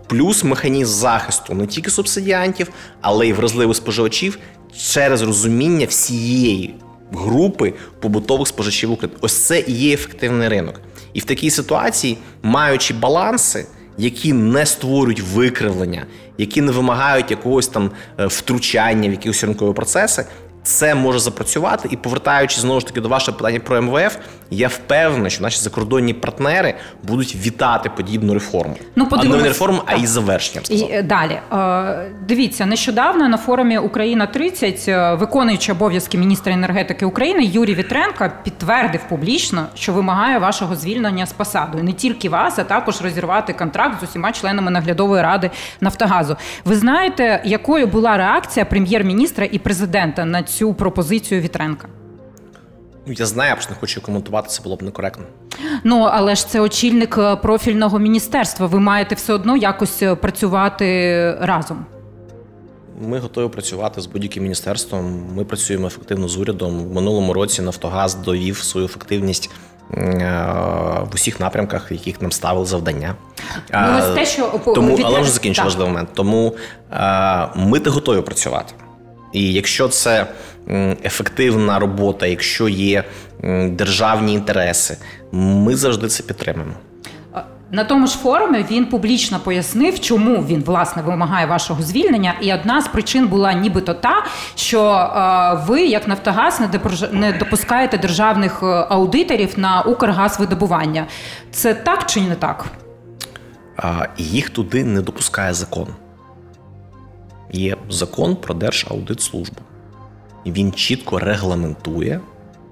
Плюс 0.08 0.44
механізм 0.44 0.92
захисту 0.92 1.54
не 1.54 1.66
тільки 1.66 1.90
субсидіантів, 1.90 2.68
але 3.00 3.28
й 3.28 3.32
вразливих 3.32 3.76
споживачів 3.76 4.38
через 4.76 5.22
розуміння 5.22 5.86
всієї 5.86 6.74
групи 7.12 7.74
побутових 8.00 8.48
споживачів 8.48 8.92
України. 8.92 9.18
Ось 9.22 9.46
це 9.46 9.60
і 9.60 9.72
є 9.72 9.94
ефективний 9.94 10.48
ринок. 10.48 10.80
І 11.12 11.20
в 11.20 11.24
такій 11.24 11.50
ситуації, 11.50 12.18
маючи 12.42 12.94
баланси, 12.94 13.66
які 13.98 14.32
не 14.32 14.66
створюють 14.66 15.20
викривлення, 15.20 16.06
які 16.38 16.60
не 16.60 16.72
вимагають 16.72 17.30
якогось 17.30 17.68
там 17.68 17.90
е, 18.18 18.26
втручання 18.26 19.08
в 19.08 19.12
якісь 19.12 19.44
ринкові 19.44 19.74
процеси, 19.74 20.24
це 20.62 20.94
може 20.94 21.18
запрацювати. 21.18 21.88
І 21.92 21.96
повертаючись 21.96 22.60
знову 22.60 22.80
ж 22.80 22.86
таки 22.86 23.00
до 23.00 23.08
вашого 23.08 23.38
питання 23.38 23.60
про 23.60 23.82
МВФ, 23.82 24.16
я 24.50 24.68
впевнений, 24.68 25.30
що 25.30 25.42
наші 25.42 25.60
закордонні 25.60 26.14
партнери 26.14 26.74
будуть 27.02 27.36
вітати 27.36 27.90
подібну 27.96 28.34
реформу. 28.34 28.76
Ну, 28.96 29.08
а 29.10 29.24
не 29.24 29.38
реформу, 29.38 29.82
а 29.86 29.94
і 29.94 30.06
завершення. 30.06 30.64
І 30.70 30.86
е, 30.92 31.02
далі 31.02 31.40
е, 31.52 32.10
дивіться, 32.28 32.66
нещодавно 32.66 33.28
на 33.28 33.36
форумі 33.36 33.78
Україна 33.78 34.26
30 34.26 34.84
е, 34.88 35.14
виконуючий 35.14 35.74
обов'язки 35.74 36.18
міністра 36.18 36.52
енергетики 36.52 37.06
України 37.06 37.44
Юрій 37.44 37.74
Вітренко 37.74 38.30
підтвердив 38.44 39.00
публічно, 39.08 39.66
що 39.74 39.92
вимагає 39.92 40.38
вашого 40.38 40.76
звільнення 40.76 41.26
з 41.26 41.32
посади. 41.32 41.82
Не 41.82 41.92
тільки 41.92 42.28
вас, 42.28 42.58
а 42.58 42.64
також 42.64 43.02
розірвати 43.02 43.52
контракт 43.52 44.00
з 44.00 44.02
усіма 44.02 44.32
членами 44.32 44.70
наглядової 44.70 45.22
ради 45.22 45.50
Нафтогазу. 45.80 46.36
Ви 46.64 46.76
знаєте, 46.76 47.42
якою 47.44 47.86
була 47.86 48.16
реакція 48.16 48.64
прем'єр-міністра 48.64 49.48
і 49.52 49.58
президента 49.58 50.24
на 50.24 50.42
цю 50.42 50.57
пропозицію 50.74 51.40
Вітренка? 51.40 51.88
Ну, 53.06 53.14
я 53.16 53.26
знаю, 53.26 53.48
я 53.48 53.54
просто 53.54 53.72
не 53.74 53.80
хочу 53.80 54.00
коментувати, 54.00 54.48
це 54.48 54.62
було 54.62 54.76
б 54.76 54.82
некоректно. 54.82 55.24
Ну 55.84 56.00
але 56.00 56.34
ж 56.34 56.48
це 56.48 56.60
очільник 56.60 57.18
е, 57.18 57.36
профільного 57.36 57.98
міністерства. 57.98 58.66
Ви 58.66 58.80
маєте 58.80 59.14
все 59.14 59.32
одно 59.32 59.56
якось 59.56 60.02
е, 60.02 60.14
працювати 60.14 60.86
разом. 61.40 61.86
Ми 63.00 63.18
готові 63.18 63.48
працювати 63.48 64.00
з 64.00 64.06
будь-яким 64.06 64.42
міністерством. 64.42 65.22
Ми 65.34 65.44
працюємо 65.44 65.86
ефективно 65.86 66.28
з 66.28 66.36
урядом. 66.38 66.84
В 66.84 66.94
минулому 66.94 67.32
році 67.32 67.62
Нафтогаз 67.62 68.14
довів 68.14 68.58
свою 68.58 68.86
ефективність 68.86 69.50
е, 69.94 69.96
в 71.10 71.14
усіх 71.14 71.40
напрямках, 71.40 71.90
в 71.90 71.92
яких 71.92 72.22
нам 72.22 72.32
ставили 72.32 72.66
завдання. 72.66 73.14
Ну, 73.72 73.98
ось 73.98 74.14
те, 74.14 74.26
що 74.26 74.60
тому, 74.74 74.98
але 75.04 75.20
вже 75.20 75.30
закінчу 75.30 75.62
важливий 75.62 75.92
момент. 75.92 76.08
Тому 76.14 76.54
ми 77.56 77.80
те 77.80 77.90
готові 77.90 78.20
працювати. 78.22 78.74
І 79.32 79.52
якщо 79.52 79.88
це 79.88 80.26
ефективна 81.04 81.78
робота, 81.78 82.26
якщо 82.26 82.68
є 82.68 83.04
державні 83.68 84.34
інтереси, 84.34 84.96
ми 85.32 85.76
завжди 85.76 86.08
це 86.08 86.22
підтримуємо. 86.22 86.74
На 87.70 87.84
тому 87.84 88.06
ж 88.06 88.18
форумі 88.18 88.64
він 88.70 88.86
публічно 88.86 89.38
пояснив, 89.40 90.00
чому 90.00 90.44
він 90.44 90.62
власне 90.62 91.02
вимагає 91.02 91.46
вашого 91.46 91.82
звільнення. 91.82 92.34
І 92.40 92.54
одна 92.54 92.82
з 92.82 92.88
причин 92.88 93.26
була 93.28 93.52
нібито 93.52 93.94
та, 93.94 94.24
що 94.54 94.92
е, 94.92 95.64
ви, 95.66 95.82
як 95.82 96.08
Нафтогаз, 96.08 96.60
не 97.12 97.32
допускаєте 97.32 97.98
державних 97.98 98.62
е, 98.62 98.66
аудиторів 98.66 99.52
на 99.56 99.82
Укргазвидобування. 99.82 101.06
Це 101.50 101.74
так 101.74 102.06
чи 102.06 102.20
не 102.20 102.34
так? 102.34 102.64
Їх 104.16 104.50
туди 104.50 104.84
не 104.84 105.02
допускає 105.02 105.54
закон. 105.54 105.86
Є 107.52 107.76
закон 107.90 108.36
про 108.36 108.54
Держаудитслужбу. 108.54 109.60
І 110.44 110.52
він 110.52 110.72
чітко 110.72 111.18
регламентує 111.18 112.20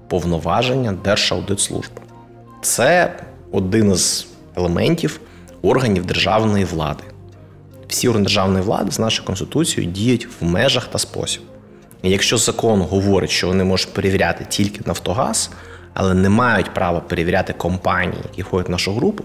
повноваження 0.07 0.97
Держаудитслужби. 1.03 2.01
Це 2.61 3.19
один 3.51 3.91
із 3.91 4.27
елементів 4.55 5.19
органів 5.61 6.05
державної 6.05 6.65
влади. 6.65 7.03
Всі 7.87 8.07
органи 8.09 8.23
державної 8.23 8.63
влади 8.63 8.91
з 8.91 8.99
нашою 8.99 9.25
конституцією 9.25 9.93
діють 9.93 10.27
в 10.41 10.45
межах 10.45 10.87
та 10.87 10.97
спосіб. 10.97 11.41
І 12.01 12.09
якщо 12.09 12.37
закон 12.37 12.81
говорить, 12.81 13.29
що 13.29 13.47
вони 13.47 13.63
можуть 13.63 13.93
перевіряти 13.93 14.45
тільки 14.49 14.81
Нафтогаз, 14.85 15.51
але 15.93 16.13
не 16.13 16.29
мають 16.29 16.73
права 16.73 16.99
перевіряти 16.99 17.53
компанії, 17.53 18.21
які 18.31 18.41
входять 18.41 18.67
в 18.67 18.71
нашу 18.71 18.93
групу, 18.93 19.23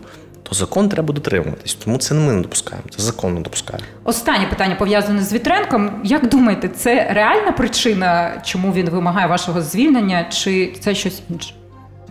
то 0.53 0.57
закон 0.59 0.89
треба 0.89 1.15
дотримуватись. 1.15 1.75
Тому 1.75 1.99
це 1.99 2.15
не 2.15 2.21
ми 2.21 2.33
не 2.33 2.43
допускаємо, 2.43 2.89
це 2.97 3.03
закон 3.03 3.35
не 3.35 3.41
допускає. 3.41 3.83
Останнє 4.05 4.47
питання 4.47 4.75
пов'язане 4.75 5.23
з 5.23 5.33
Вітренком. 5.33 6.01
Як 6.05 6.29
думаєте, 6.29 6.69
це 6.69 7.13
реальна 7.13 7.53
причина, 7.53 8.41
чому 8.45 8.73
він 8.73 8.91
вимагає 8.91 9.27
вашого 9.27 9.63
звільнення, 9.63 10.25
чи 10.25 10.75
це 10.81 10.95
щось 10.95 11.23
інше? 11.31 11.55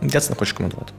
Я 0.01 0.19
це 0.19 0.29
не 0.29 0.35
хочу 0.35 0.55
коментувати. 0.55 0.91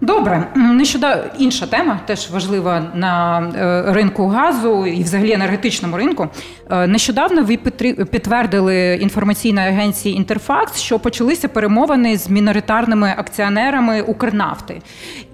Добре, 0.00 0.46
нещодавно 0.54 1.24
інша 1.38 1.66
тема, 1.66 2.00
теж 2.06 2.30
важлива 2.30 2.82
на 2.94 3.40
е, 3.40 3.92
ринку 3.92 4.26
газу 4.26 4.86
і 4.86 5.02
взагалі 5.02 5.32
енергетичному 5.32 5.96
ринку. 5.96 6.28
Е, 6.70 6.86
Нещодавно 6.86 7.42
ви 7.42 7.56
підтвердили 8.04 8.94
інформаційної 8.94 9.68
агенції 9.68 10.16
Інтерфакс, 10.16 10.80
що 10.80 10.98
почалися 10.98 11.48
перемовини 11.48 12.18
з 12.18 12.30
міноритарними 12.30 13.14
акціонерами 13.16 14.02
Укрнафти. 14.02 14.82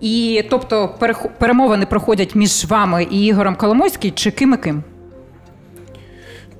І 0.00 0.44
тобто 0.50 0.94
перемовини 1.38 1.86
проходять 1.86 2.34
між 2.34 2.64
вами 2.64 3.06
і 3.10 3.24
Ігорем 3.26 3.56
Коломойським, 3.56 4.12
чи 4.14 4.30
ким 4.30 4.54
і 4.54 4.56
ким? 4.56 4.82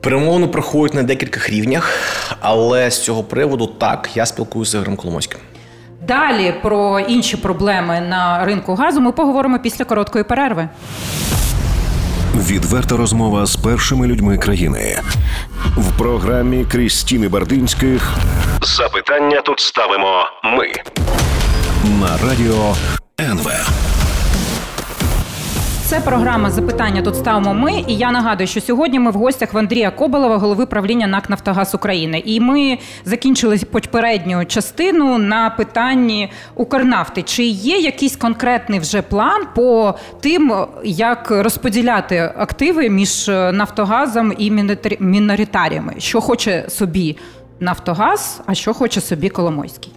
Перемовини 0.01 0.47
проходять 0.47 0.95
на 0.95 1.03
декількох 1.03 1.51
рівнях, 1.51 1.99
але 2.41 2.91
з 2.91 3.05
цього 3.05 3.23
приводу 3.23 3.67
так 3.67 4.11
я 4.15 4.27
спілкуюся 4.27 4.71
з 4.71 4.75
Ігорем 4.75 4.97
Коломойським. 4.97 5.41
Далі 6.07 6.55
про 6.63 7.01
інші 7.01 7.37
проблеми 7.37 8.01
на 8.01 8.45
ринку 8.45 8.75
газу 8.75 9.01
ми 9.01 9.13
поговоримо 9.13 9.59
після 9.59 9.85
короткої 9.85 10.25
перерви. 10.25 10.69
Відверта 12.35 12.97
розмова 12.97 13.47
з 13.47 13.57
першими 13.57 14.07
людьми 14.07 14.39
країни 14.39 14.99
в 15.77 15.99
програмі 15.99 16.65
Крістіни 16.65 17.29
Бардинських. 17.29 18.13
Запитання 18.63 19.41
тут 19.41 19.61
ставимо 19.61 20.25
ми 20.45 20.67
на 22.01 22.29
радіо 22.29 22.75
НВ. 23.21 23.49
Це 25.93 26.01
програма 26.01 26.51
запитання 26.51 27.03
тут 27.03 27.17
ставимо 27.17 27.55
ми. 27.55 27.85
І 27.89 27.97
я 27.97 28.11
нагадую, 28.11 28.47
що 28.47 28.61
сьогодні 28.61 28.99
ми 28.99 29.11
в 29.11 29.15
гостях 29.15 29.53
в 29.53 29.59
Андрія 29.59 29.91
Коболова, 29.91 30.37
голови 30.39 30.67
правління 30.67 31.07
НАК 31.07 31.31
Нафтогаз 31.31 31.75
України. 31.75 32.23
І 32.25 32.41
ми 32.41 32.79
закінчили 33.05 33.59
попередню 33.59 34.45
частину 34.45 35.19
на 35.19 35.51
питанні 35.51 36.33
Укрнафти. 36.55 37.23
Чи 37.23 37.45
є 37.45 37.79
якийсь 37.79 38.17
конкретний 38.17 38.81
вже 38.81 39.03
план 39.03 39.43
по 39.55 39.95
тим, 40.21 40.55
як 40.85 41.31
розподіляти 41.31 42.33
активи 42.37 42.89
між 42.89 43.29
Нафтогазом 43.29 44.33
і 44.39 44.51
міноритаріями? 45.01 45.95
Що 45.99 46.21
хоче 46.21 46.65
собі 46.69 47.17
Нафтогаз, 47.61 48.41
а 48.47 48.55
що 48.55 48.75
хоче 48.75 49.01
собі 49.01 49.29
Коломойський? 49.29 49.93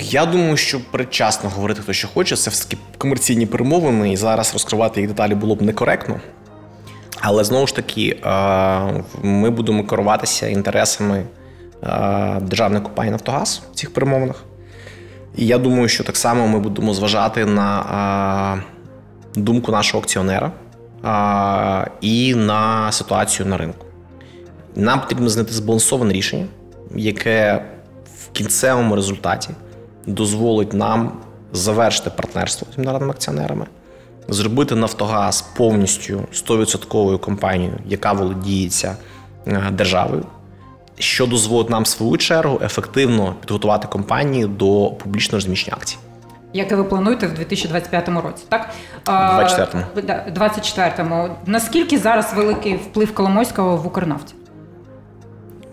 Я 0.00 0.26
думаю, 0.26 0.56
що 0.56 0.80
передчасно 0.90 1.50
говорити 1.50 1.82
хто 1.82 1.92
що 1.92 2.08
хоче, 2.08 2.36
це 2.36 2.50
все 2.50 2.68
таки 2.68 2.82
комерційні 2.98 3.46
перемовини, 3.46 4.12
і 4.12 4.16
зараз 4.16 4.52
розкривати 4.52 5.00
їх 5.00 5.10
деталі 5.10 5.34
було 5.34 5.54
б 5.54 5.62
некоректно. 5.62 6.20
Але 7.20 7.44
знову 7.44 7.66
ж 7.66 7.76
таки, 7.76 8.20
е, 8.24 9.04
ми 9.22 9.50
будемо 9.50 9.84
керуватися 9.84 10.48
інтересами 10.48 11.24
е, 11.82 12.40
державної 12.40 12.82
компанії 12.82 13.12
Нафтогаз 13.12 13.62
в 13.72 13.74
цих 13.74 13.92
перемовинах. 13.94 14.44
І 15.36 15.46
я 15.46 15.58
думаю, 15.58 15.88
що 15.88 16.04
так 16.04 16.16
само 16.16 16.48
ми 16.48 16.58
будемо 16.58 16.94
зважати 16.94 17.44
на 17.44 18.54
е, 18.56 19.40
думку 19.40 19.72
нашого 19.72 20.02
акціонера 20.02 20.52
і 22.00 22.34
на 22.34 22.92
ситуацію 22.92 23.46
на 23.46 23.56
ринку. 23.56 23.86
Нам 24.76 25.00
потрібно 25.00 25.28
знайти 25.28 25.52
збалансоване 25.52 26.12
рішення, 26.12 26.46
яке 26.94 27.64
в 28.18 28.28
кінцевому 28.32 28.96
результаті 28.96 29.50
дозволить 30.06 30.72
нам 30.72 31.12
завершити 31.52 32.10
партнерство 32.10 32.66
з 32.74 32.78
міжнародними 32.78 33.12
акціонерами, 33.12 33.66
зробити 34.28 34.74
Нафтогаз 34.74 35.42
повністю 35.56 36.24
100% 36.32 37.18
компанією, 37.18 37.78
яка 37.86 38.12
володіється 38.12 38.96
е, 39.46 39.70
державою, 39.72 40.26
що 40.98 41.26
дозволить 41.26 41.70
нам 41.70 41.82
в 41.82 41.86
свою 41.86 42.16
чергу 42.16 42.60
ефективно 42.64 43.34
підготувати 43.40 43.88
компанію 43.88 44.48
до 44.48 44.92
публічного 45.02 45.36
розміщення 45.36 45.76
акцій. 45.80 45.96
Яке 46.52 46.76
ви 46.76 46.84
плануєте 46.84 47.26
в 47.26 47.34
2025 47.34 48.08
році, 48.08 48.44
так? 48.48 48.70
24-му. 49.06 49.82
А, 49.96 50.00
да, 50.00 50.26
24-му. 50.36 51.28
Наскільки 51.46 51.98
зараз 51.98 52.34
великий 52.36 52.76
вплив 52.76 53.14
Коломойського 53.14 53.76
в 53.76 53.86
Укрнафті? 53.86 54.34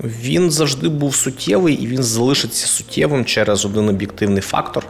Він 0.03 0.51
завжди 0.51 0.89
був 0.89 1.15
суттєвий 1.15 1.75
і 1.75 1.87
він 1.87 2.03
залишиться 2.03 2.67
суттєвим 2.67 3.25
через 3.25 3.65
один 3.65 3.89
об'єктивний 3.89 4.41
фактор. 4.41 4.85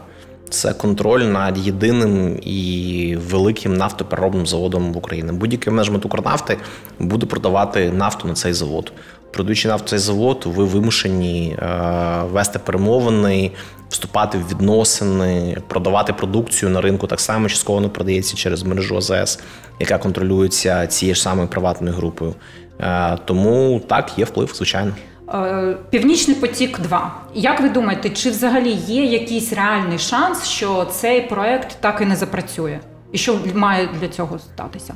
це 0.49 0.73
контроль 0.73 1.21
над 1.21 1.57
єдиним 1.57 2.39
і 2.41 3.17
великим 3.29 3.77
нафтопереробним 3.77 4.47
заводом 4.47 4.93
в 4.93 4.97
Україні. 4.97 5.31
Будь-який 5.31 5.73
менеджмент 5.73 6.05
Укрнафти 6.05 6.57
буде 6.99 7.25
продавати 7.25 7.91
нафту 7.91 8.27
на 8.27 8.33
цей 8.33 8.53
завод. 8.53 8.93
Продаючи 9.31 9.67
нафту 9.67 9.87
цей 9.87 9.99
завод, 9.99 10.43
ви 10.45 10.65
вимушені 10.65 11.57
е, 11.59 12.23
вести 12.31 12.59
перемовини, 12.59 13.51
вступати 13.89 14.37
в 14.37 14.49
відносини, 14.49 15.57
продавати 15.67 16.13
продукцію 16.13 16.69
на 16.69 16.81
ринку 16.81 17.07
так 17.07 17.19
само 17.19 17.49
частково 17.49 17.81
не 17.81 17.87
продається 17.87 18.35
через 18.35 18.63
мережу 18.63 18.97
АЗС, 18.97 19.39
яка 19.79 19.97
контролюється 19.97 20.87
цією 20.87 21.15
ж 21.15 21.21
самою 21.21 21.47
приватною 21.47 21.95
групою. 21.95 22.35
Е, 22.81 23.17
тому 23.25 23.81
так 23.87 24.17
є 24.17 24.25
вплив, 24.25 24.51
звичайно. 24.55 24.91
Е, 25.33 25.77
Північний 25.89 26.35
потік 26.35 26.79
2 26.79 27.15
Як 27.33 27.61
ви 27.61 27.69
думаєте, 27.69 28.09
чи 28.09 28.29
взагалі 28.29 28.71
є 28.71 29.05
якийсь 29.05 29.53
реальний 29.53 29.99
шанс, 29.99 30.45
що 30.45 30.85
цей 30.85 31.21
проект 31.21 31.77
так 31.79 32.01
і 32.01 32.05
не 32.05 32.15
запрацює? 32.15 32.79
І 33.11 33.17
що 33.17 33.39
має 33.53 33.89
для 33.99 34.07
цього 34.07 34.39
статися? 34.39 34.93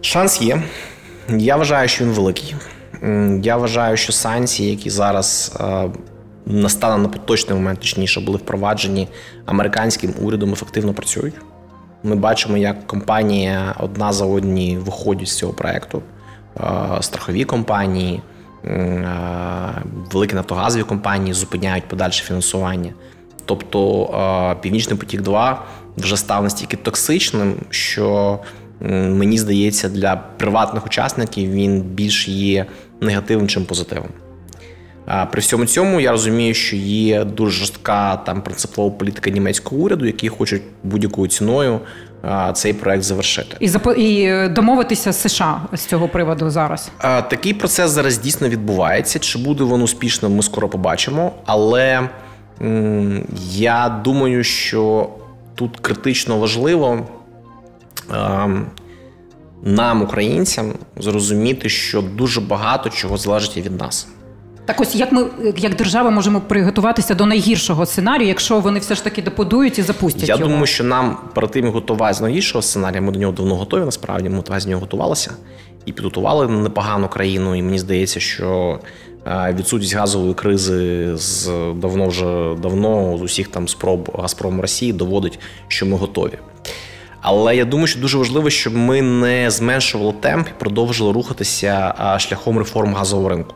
Шанс 0.00 0.42
є. 0.42 0.62
Я 1.28 1.56
вважаю, 1.56 1.88
що 1.88 2.04
він 2.04 2.12
великий. 2.12 2.54
Я 3.42 3.56
вважаю, 3.56 3.96
що 3.96 4.12
санкції, 4.12 4.70
які 4.70 4.90
зараз 4.90 5.56
е, 5.60 5.90
настане 6.46 7.02
на 7.02 7.08
поточний 7.08 7.58
момент, 7.58 7.80
точніше, 7.80 8.20
були 8.20 8.38
впроваджені 8.38 9.08
американським 9.46 10.14
урядом, 10.22 10.52
ефективно 10.52 10.94
працюють. 10.94 11.34
Ми 12.02 12.16
бачимо, 12.16 12.56
як 12.56 12.86
компанія 12.86 13.74
одна 13.80 14.12
за 14.12 14.24
одні 14.24 14.78
виходять 14.78 15.28
з 15.28 15.36
цього 15.36 15.52
проекту. 15.52 16.02
Е, 16.56 17.02
страхові 17.02 17.44
компанії, 17.44 18.20
е, 18.64 19.08
великі 20.12 20.34
нафтогазові 20.34 20.82
компанії 20.82 21.32
зупиняють 21.32 21.84
подальше 21.88 22.24
фінансування. 22.24 22.92
Тобто 23.44 24.56
Північний 24.60 24.98
потік 24.98 25.20
2 25.20 25.64
вже 25.96 26.16
став 26.16 26.42
настільки 26.42 26.76
токсичним, 26.76 27.54
що 27.70 28.38
мені 28.80 29.38
здається, 29.38 29.88
для 29.88 30.16
приватних 30.16 30.86
учасників 30.86 31.50
він 31.50 31.80
більш 31.80 32.28
є 32.28 32.66
негативним, 33.00 33.48
чим 33.48 33.64
позитивом. 33.64 34.08
При 35.30 35.40
всьому 35.40 35.66
цьому 35.66 36.00
я 36.00 36.10
розумію, 36.10 36.54
що 36.54 36.76
є 36.76 37.24
дуже 37.24 37.58
жорстка 37.58 38.16
там 38.16 38.42
принципова 38.42 38.90
політика 38.90 39.30
німецького 39.30 39.82
уряду, 39.82 40.06
які 40.06 40.28
хочуть 40.28 40.62
будь-якою 40.82 41.28
ціною 41.28 41.80
цей 42.54 42.72
проект 42.72 43.02
завершити. 43.02 43.56
І 43.60 43.68
запо... 43.68 43.92
і 43.92 44.22
е, 44.22 44.48
домовитися 44.48 45.12
з 45.12 45.20
США 45.20 45.62
з 45.72 45.80
цього 45.80 46.08
приводу 46.08 46.50
зараз. 46.50 46.90
Такий 47.00 47.54
процес 47.54 47.90
зараз 47.90 48.18
дійсно 48.18 48.48
відбувається. 48.48 49.18
Чи 49.18 49.38
буде 49.38 49.64
він 49.64 49.82
успішним, 49.82 50.36
ми 50.36 50.42
скоро 50.42 50.68
побачимо. 50.68 51.32
Але 51.46 52.08
я 53.50 54.00
думаю, 54.04 54.44
що 54.44 55.10
тут 55.54 55.80
критично 55.80 56.38
важливо 56.38 57.06
нам, 59.62 60.02
українцям, 60.02 60.72
зрозуміти, 60.96 61.68
що 61.68 62.02
дуже 62.02 62.40
багато 62.40 62.90
чого 62.90 63.16
залежить 63.16 63.56
від 63.56 63.80
нас. 63.80 64.08
Так 64.70 64.80
ось 64.80 64.94
як 64.94 65.12
ми, 65.12 65.26
як 65.56 65.76
держава, 65.76 66.10
можемо 66.10 66.40
приготуватися 66.40 67.14
до 67.14 67.26
найгіршого 67.26 67.86
сценарію, 67.86 68.28
якщо 68.28 68.60
вони 68.60 68.78
все 68.80 68.94
ж 68.94 69.04
таки 69.04 69.22
доподують 69.22 69.78
і 69.78 69.82
запустять. 69.82 70.28
Я 70.28 70.34
його? 70.34 70.46
думаю, 70.46 70.66
що 70.66 70.84
нам 70.84 71.18
перед 71.34 71.50
тим 71.50 71.68
готувати 71.68 72.14
з 72.14 72.20
найгіршого 72.20 72.62
сценарія, 72.62 73.00
ми 73.00 73.12
до 73.12 73.18
нього 73.18 73.32
давно 73.32 73.54
готові. 73.54 73.84
Насправді 73.84 74.28
ми 74.28 74.60
з 74.60 74.66
нього 74.66 74.80
готувалися 74.80 75.30
і 75.86 75.92
підготували 75.92 76.48
непогану 76.48 77.08
країну. 77.08 77.54
І 77.54 77.62
мені 77.62 77.78
здається, 77.78 78.20
що 78.20 78.78
е, 79.26 79.54
відсутність 79.58 79.94
газової 79.94 80.34
кризи 80.34 81.10
з 81.16 81.46
давно 81.76 82.08
вже 82.08 82.54
давно 82.62 83.18
з 83.18 83.22
усіх 83.22 83.48
там 83.48 83.68
спроб 83.68 84.16
Газпрому 84.18 84.62
Росії 84.62 84.92
доводить, 84.92 85.38
що 85.68 85.86
ми 85.86 85.96
готові. 85.96 86.38
Але 87.20 87.56
я 87.56 87.64
думаю, 87.64 87.86
що 87.86 88.00
дуже 88.00 88.18
важливо, 88.18 88.50
щоб 88.50 88.76
ми 88.76 89.02
не 89.02 89.50
зменшували 89.50 90.14
темп 90.20 90.48
і 90.48 90.60
продовжили 90.60 91.12
рухатися 91.12 91.94
шляхом 92.18 92.58
реформ 92.58 92.94
газового 92.94 93.28
ринку, 93.28 93.54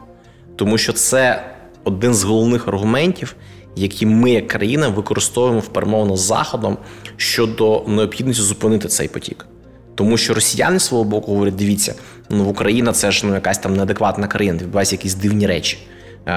тому 0.56 0.78
що 0.78 0.92
це 0.92 1.44
один 1.84 2.14
з 2.14 2.24
головних 2.24 2.68
аргументів, 2.68 3.36
які 3.76 4.06
ми, 4.06 4.30
як 4.30 4.48
країна, 4.48 4.88
використовуємо 4.88 5.60
в 5.60 5.66
перемовинах 5.66 6.16
з 6.16 6.20
заходом 6.20 6.78
щодо 7.16 7.84
необхідності 7.86 8.42
зупинити 8.42 8.88
цей 8.88 9.08
потік. 9.08 9.46
Тому 9.94 10.16
що 10.16 10.34
росіяни 10.34 10.80
свого 10.80 11.04
боку 11.04 11.32
говорять: 11.32 11.56
дивіться, 11.56 11.94
ну 12.30 12.44
Україна 12.44 12.92
це 12.92 13.10
ж 13.10 13.26
ну 13.26 13.34
якась 13.34 13.58
там 13.58 13.76
неадекватна 13.76 14.26
країна, 14.26 14.58
відбуваються 14.58 14.94
якісь 14.94 15.14
дивні 15.14 15.46
речі. 15.46 15.78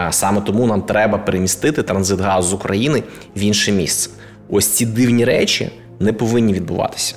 Саме 0.10 0.42
тому 0.42 0.68
нам 0.68 0.82
треба 0.82 1.18
перемістити 1.18 1.84
транзит 1.84 2.20
газу 2.20 2.50
з 2.50 2.54
України 2.54 3.04
в 3.36 3.40
інше 3.40 3.72
місце. 3.72 4.10
Ось 4.50 4.68
ці 4.68 4.86
дивні 4.86 5.26
речі 5.26 5.70
не 6.00 6.14
повинні 6.14 6.54
відбуватися. 6.54 7.16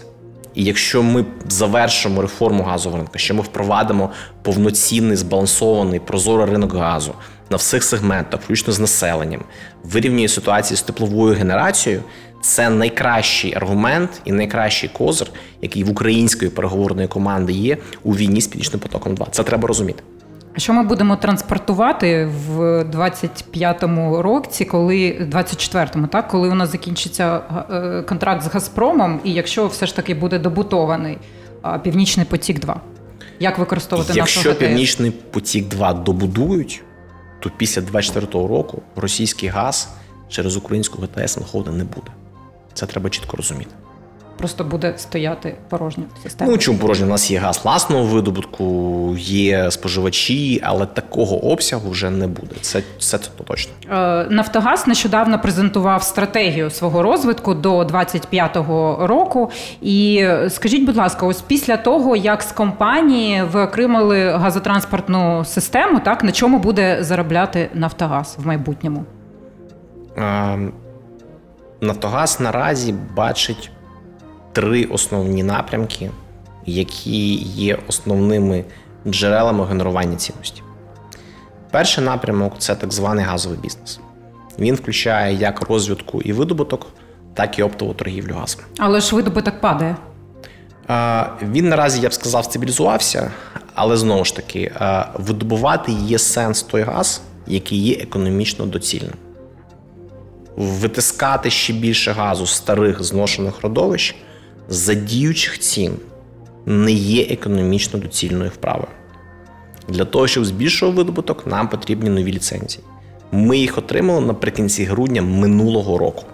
І 0.54 0.64
якщо 0.64 1.02
ми 1.02 1.24
завершимо 1.48 2.22
реформу 2.22 2.62
газового 2.62 2.98
ринку, 2.98 3.18
що 3.18 3.34
ми 3.34 3.42
впровадимо 3.42 4.10
повноцінний 4.42 5.16
збалансований 5.16 6.00
прозорий 6.00 6.46
ринок 6.46 6.74
газу 6.74 7.14
на 7.50 7.56
всіх 7.56 7.84
сегментах, 7.84 8.40
включно 8.42 8.72
з 8.72 8.80
населенням, 8.80 9.44
вирівнює 9.84 10.28
ситуацію 10.28 10.76
з 10.76 10.82
тепловою 10.82 11.34
генерацією, 11.34 12.02
це 12.42 12.70
найкращий 12.70 13.54
аргумент 13.54 14.10
і 14.24 14.32
найкращий 14.32 14.88
козир, 14.88 15.30
який 15.62 15.84
в 15.84 15.90
української 15.90 16.50
переговорної 16.50 17.08
команди 17.08 17.52
є 17.52 17.76
у 18.02 18.16
війні 18.16 18.40
з 18.40 18.46
північним 18.46 18.80
потоком. 18.80 19.14
2 19.14 19.26
це 19.30 19.42
треба 19.42 19.68
розуміти. 19.68 20.02
А 20.54 20.58
що 20.58 20.72
ми 20.72 20.82
будемо 20.82 21.16
транспортувати 21.16 22.24
в 22.46 22.60
25-му 22.82 24.22
році, 24.22 24.64
коли 24.64 25.28
24-му, 25.32 26.06
так 26.06 26.28
коли 26.28 26.48
у 26.48 26.54
нас 26.54 26.72
закінчиться 26.72 27.40
е, 27.70 28.02
контракт 28.02 28.42
з 28.42 28.46
Газпромом, 28.46 29.20
і 29.24 29.32
якщо 29.32 29.66
все 29.66 29.86
ж 29.86 29.96
таки 29.96 30.14
буде 30.14 30.38
добутований 30.38 31.18
Північний 31.82 32.26
потік 32.26 32.60
2 32.60 32.80
як 33.40 33.58
використовувати 33.58 34.12
Якщо 34.16 34.48
нашу 34.48 34.58
Північний 34.60 35.10
потік 35.10 35.68
2 35.68 35.92
добудують, 35.92 36.82
то 37.40 37.50
після 37.56 37.82
24-го 37.82 38.48
року 38.48 38.82
російський 38.96 39.48
газ 39.48 39.88
через 40.28 40.56
українську 40.56 41.02
ГТС 41.02 41.36
виходити 41.36 41.76
не 41.76 41.84
буде. 41.84 42.10
Це 42.74 42.86
треба 42.86 43.10
чітко 43.10 43.36
розуміти 43.36 43.70
просто 44.40 44.64
буде 44.64 44.94
стояти 44.96 45.54
порожньо 45.68 46.04
система. 46.22 46.50
Ну 46.50 46.58
чому 46.58 46.78
порожньо? 46.78 47.06
У 47.06 47.10
нас 47.10 47.30
є 47.30 47.38
газ 47.38 47.60
власного 47.64 48.04
видобутку, 48.04 49.16
є 49.18 49.70
споживачі, 49.70 50.60
але 50.64 50.86
такого 50.86 51.44
обсягу 51.52 51.90
вже 51.90 52.10
не 52.10 52.26
буде. 52.26 52.54
Це 52.60 52.82
це, 52.98 53.18
це 53.18 53.30
точно. 53.44 53.72
Е, 53.90 54.26
Нафтогаз 54.30 54.86
нещодавно 54.86 55.40
презентував 55.40 56.02
стратегію 56.02 56.70
свого 56.70 57.02
розвитку 57.02 57.54
до 57.54 57.82
25-го 57.82 59.06
року. 59.06 59.50
І 59.82 60.26
скажіть, 60.48 60.86
будь 60.86 60.96
ласка, 60.96 61.26
ось 61.26 61.40
після 61.40 61.76
того, 61.76 62.16
як 62.16 62.42
з 62.42 62.52
компанії 62.52 63.42
викримали 63.42 64.30
газотранспортну 64.30 65.44
систему, 65.44 66.00
так 66.04 66.24
на 66.24 66.32
чому 66.32 66.58
буде 66.58 66.98
заробляти 67.00 67.70
Нафтогаз 67.74 68.36
в 68.38 68.46
майбутньому? 68.46 69.04
Е, 70.18 70.58
Нафтогаз 71.80 72.40
наразі 72.40 72.94
бачить 73.16 73.70
три 74.52 74.84
основні 74.84 75.42
напрямки, 75.42 76.10
які 76.66 77.34
є 77.34 77.78
основними 77.88 78.64
джерелами 79.06 79.66
генерування 79.66 80.16
цінності. 80.16 80.62
Перший 81.70 82.04
напрямок 82.04 82.52
це 82.58 82.74
так 82.74 82.92
званий 82.92 83.24
газовий 83.24 83.58
бізнес. 83.58 84.00
Він 84.58 84.74
включає 84.74 85.34
як 85.34 85.60
розвідку 85.60 86.22
і 86.22 86.32
видобуток, 86.32 86.86
так 87.34 87.58
і 87.58 87.62
оптову 87.62 87.94
торгівлю 87.94 88.34
газом. 88.34 88.62
Але 88.78 89.00
ж 89.00 89.16
видобуток 89.16 89.60
падає. 89.60 89.96
Він 91.42 91.68
наразі, 91.68 92.00
я 92.00 92.08
б 92.08 92.12
сказав, 92.12 92.44
стабілізувався, 92.44 93.30
але 93.74 93.96
знову 93.96 94.24
ж 94.24 94.36
таки, 94.36 94.72
видобувати 95.14 95.92
є 95.92 96.18
сенс 96.18 96.62
той 96.62 96.82
газ, 96.82 97.22
який 97.46 97.78
є 97.78 97.94
економічно 97.94 98.66
доцільним. 98.66 99.14
Витискати 100.56 101.50
ще 101.50 101.72
більше 101.72 102.12
газу 102.12 102.46
з 102.46 102.54
старих 102.54 103.02
зношених 103.02 103.62
родовищ 103.62 104.16
за 104.70 104.94
діючих 104.94 105.58
цін 105.58 105.92
не 106.66 106.92
є 106.92 107.22
економічно 107.22 107.98
доцільною 107.98 108.50
вправою. 108.50 108.88
Для 109.88 110.04
того, 110.04 110.26
щоб 110.26 110.44
збільшувати 110.44 110.96
видобуток, 110.96 111.46
нам 111.46 111.68
потрібні 111.68 112.10
нові 112.10 112.32
ліцензії. 112.32 112.84
Ми 113.32 113.58
їх 113.58 113.78
отримали 113.78 114.20
наприкінці 114.26 114.84
грудня 114.84 115.22
минулого 115.22 115.98
року. 115.98 116.24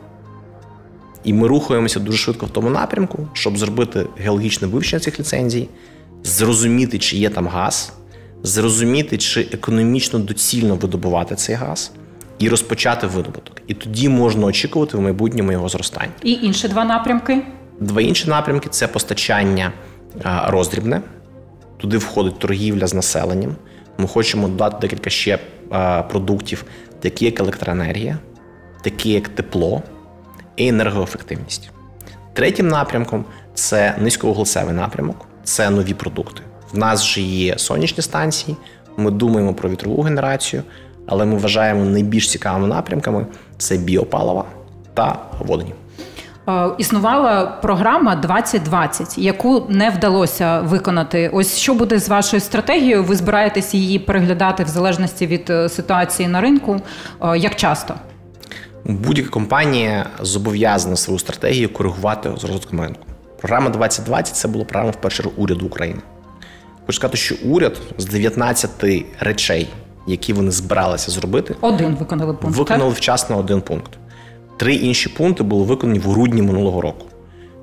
І 1.25 1.33
ми 1.33 1.49
рухаємося 1.49 2.01
дуже 2.01 2.19
швидко 2.19 2.47
в 2.47 2.51
тому 2.51 2.71
напрямку, 2.71 3.29
щоб 3.33 3.59
зробити 3.59 4.07
геологічне 4.17 4.69
вивчення 4.69 5.01
цих 5.01 5.21
ліцензій, 5.21 5.69
зрозуміти, 6.25 6.99
чи 6.99 7.17
є 7.17 7.31
там 7.31 7.49
газ, 7.49 7.93
зрозуміти, 8.43 9.19
чи 9.19 9.41
економічно 9.41 10.19
доцільно 10.19 10.75
видобувати 10.75 11.35
цей 11.35 11.55
газ, 11.55 11.93
і 12.39 12.49
розпочати 12.49 13.07
видобуток. 13.07 13.63
І 13.67 13.75
тоді 13.75 14.09
можна 14.09 14.47
очікувати 14.47 14.97
в 14.97 15.01
майбутньому 15.01 15.53
його 15.53 15.69
зростання. 15.69 16.13
І 16.23 16.33
інші 16.33 16.69
два 16.69 16.85
напрямки. 16.85 17.43
Два 17.81 18.01
інші 18.01 18.29
напрямки 18.29 18.69
це 18.69 18.89
постачання 18.89 19.73
роздрібне. 20.47 21.03
Туди 21.77 21.99
входить 21.99 22.39
торгівля 22.39 22.87
з 22.87 22.95
населенням. 22.95 23.57
Ми 23.99 24.09
хочемо 24.09 24.49
додати 24.49 24.77
декілька 24.81 25.11
ще 25.11 25.39
продуктів, 26.09 26.65
такі 27.01 27.25
як 27.25 27.41
електроенергія, 27.41 28.19
такі 28.83 29.11
як 29.11 29.29
тепло 29.29 29.83
і 30.57 30.69
енергоефективність. 30.69 31.71
Третім 32.33 32.69
напрямком 32.69 33.25
це 33.55 33.95
низьковуглецевий 33.99 34.75
напрямок, 34.75 35.27
це 35.45 35.71
нові 35.71 35.95
продукти. 35.95 36.43
В 36.73 36.79
нас 36.79 37.03
вже 37.03 37.21
є 37.21 37.59
сонячні 37.59 38.03
станції, 38.03 38.57
ми 38.97 39.11
думаємо 39.11 39.55
про 39.55 39.71
вітрову 39.71 40.03
генерацію, 40.03 40.63
але 41.07 41.25
ми 41.25 41.37
вважаємо 41.37 41.85
найбільш 41.85 42.31
цікавими 42.31 42.69
напрямками 42.69 43.27
це 43.59 43.77
біопалива 43.77 44.45
та 44.95 45.19
водні. 45.39 45.75
Е, 46.49 46.71
Існувала 46.79 47.47
програма 47.47 48.17
2020, 48.17 49.19
яку 49.19 49.67
не 49.69 49.91
вдалося 49.91 50.61
виконати. 50.61 51.31
Ось 51.33 51.57
що 51.59 51.75
буде 51.75 51.99
з 51.99 52.09
вашою 52.09 52.41
стратегією? 52.41 53.05
Ви 53.05 53.17
збираєтесь 53.17 53.75
її 53.75 53.99
переглядати 53.99 54.65
в 54.65 54.69
залежності 54.69 55.27
від 55.27 55.51
е, 55.51 55.69
ситуації 55.69 56.29
на 56.29 56.41
ринку? 56.41 56.77
Е, 57.23 57.39
Як 57.39 57.57
часто? 57.57 57.95
Будь-яка 58.85 59.31
компанія 59.31 60.07
зобов'язана 60.21 60.97
свою 60.97 61.19
стратегію 61.19 61.73
коригувати 61.73 62.31
з 62.39 62.45
розвитком 62.45 62.81
ринку. 62.81 63.01
Програма 63.41 63.71
2020 63.71 64.37
це 64.37 64.49
була 64.49 64.65
програма 64.65 64.91
в 64.91 64.97
першу 65.01 65.17
чергу 65.23 65.33
уряду 65.43 65.67
України. 65.67 66.01
Хочу 66.87 66.97
сказати, 66.97 67.17
що 67.17 67.35
уряд 67.45 67.77
з 67.99 68.05
19 68.07 68.71
речей, 69.21 69.69
які 70.07 70.33
вони 70.33 70.51
збиралися 70.51 71.11
зробити, 71.11 71.57
Один 71.61 71.95
виконали 71.95 72.33
пункт. 72.35 72.57
виконали 72.59 72.91
так? 72.91 72.99
вчасно 72.99 73.39
один 73.39 73.61
пункт. 73.61 73.91
Три 74.57 74.75
інші 74.75 75.09
пункти 75.09 75.43
були 75.43 75.65
виконані 75.65 75.99
в 75.99 76.03
грудні 76.11 76.43
минулого 76.43 76.81
року. 76.81 77.07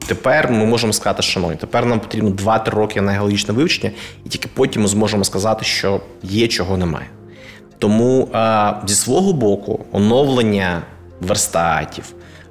Тепер 0.08 0.52
ми 0.52 0.66
можемо 0.66 0.94
сказати, 0.94 1.24
шановні, 1.24 1.58
тепер 1.58 1.86
нам 1.86 2.00
потрібно 2.00 2.30
2-3 2.30 2.70
роки 2.70 3.02
на 3.02 3.12
геологічне 3.12 3.54
вивчення, 3.54 3.92
і 4.26 4.30
тільки 4.30 4.50
потім 4.54 4.82
ми 4.82 4.88
зможемо 4.88 5.24
сказати, 5.24 5.66
що 5.66 6.02
є, 6.24 6.48
чого 6.48 6.78
немає. 6.78 7.08
Тому 7.80 8.30
е, 8.36 8.74
зі 8.88 8.96
свого 8.96 9.34
боку, 9.34 9.86
оновлення 9.92 10.82
верстатів, 11.22 12.06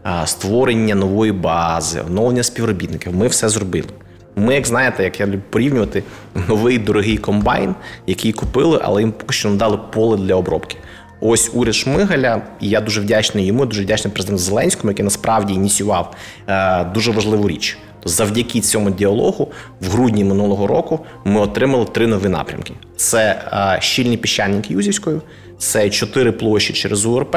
е, 0.06 0.26
створення 0.26 0.94
нової 0.94 1.32
бази, 1.32 2.00
оновлення 2.06 2.42
співробітників, 2.42 3.16
ми 3.16 3.28
все 3.28 3.48
зробили. 3.48 3.88
Ми, 4.36 4.54
як 4.54 4.66
знаєте, 4.66 5.04
як 5.04 5.20
я 5.20 5.26
люблю 5.26 5.40
порівнювати, 5.50 6.02
новий 6.48 6.78
дорогий 6.78 7.18
комбайн, 7.18 7.74
який 8.06 8.32
купили, 8.32 8.80
але 8.82 9.02
їм 9.02 9.12
поки 9.12 9.32
що 9.32 9.50
не 9.50 9.56
дали 9.56 9.78
поле 9.92 10.16
для 10.16 10.34
обробки. 10.34 10.76
Ось 11.24 11.50
уряд 11.54 11.74
Шмигаля, 11.74 12.42
і 12.60 12.68
я 12.68 12.80
дуже 12.80 13.00
вдячний 13.00 13.46
йому, 13.46 13.66
дуже 13.66 13.82
вдячний 13.82 14.14
президенту 14.14 14.42
Зеленському, 14.42 14.90
який 14.90 15.04
насправді 15.04 15.54
ініціював 15.54 16.14
е, 16.48 16.84
дуже 16.84 17.10
важливу 17.10 17.48
річ. 17.48 17.78
То 18.00 18.08
завдяки 18.08 18.60
цьому 18.60 18.90
діалогу 18.90 19.52
в 19.80 19.90
грудні 19.90 20.24
минулого 20.24 20.66
року 20.66 21.00
ми 21.24 21.40
отримали 21.40 21.84
три 21.84 22.06
нові 22.06 22.28
напрямки: 22.28 22.74
це 22.96 23.42
е, 23.52 23.80
щільні 23.80 24.16
піщаник 24.16 24.70
Юзівською, 24.70 25.22
це 25.58 25.90
чотири 25.90 26.32
площі 26.32 26.72
через 26.72 27.06
УРП, 27.06 27.36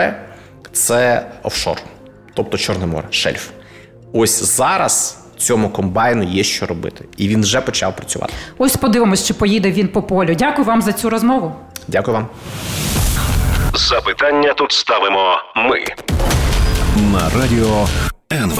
це 0.72 1.26
офшор, 1.44 1.78
тобто 2.34 2.58
Чорне 2.58 2.86
море, 2.86 3.08
шельф. 3.10 3.50
Ось 4.14 4.56
зараз 4.56 5.18
цьому 5.38 5.70
комбайну 5.70 6.24
є 6.24 6.44
що 6.44 6.66
робити, 6.66 7.06
і 7.18 7.28
він 7.28 7.42
вже 7.42 7.62
почав 7.62 7.96
працювати. 7.96 8.34
Ось 8.58 8.76
подивимось, 8.76 9.28
чи 9.28 9.34
поїде 9.34 9.72
він 9.72 9.88
по 9.88 10.02
полю. 10.02 10.36
Дякую 10.36 10.68
вам 10.68 10.82
за 10.82 10.94
цю 10.94 11.10
розмову. 11.10 11.52
Дякую 11.88 12.18
вам. 12.18 12.28
Запитання 13.78 14.54
тут 14.54 14.72
ставимо 14.72 15.38
ми 15.56 15.86
на 17.14 17.30
радіо 17.42 17.88
НВ. 18.32 18.60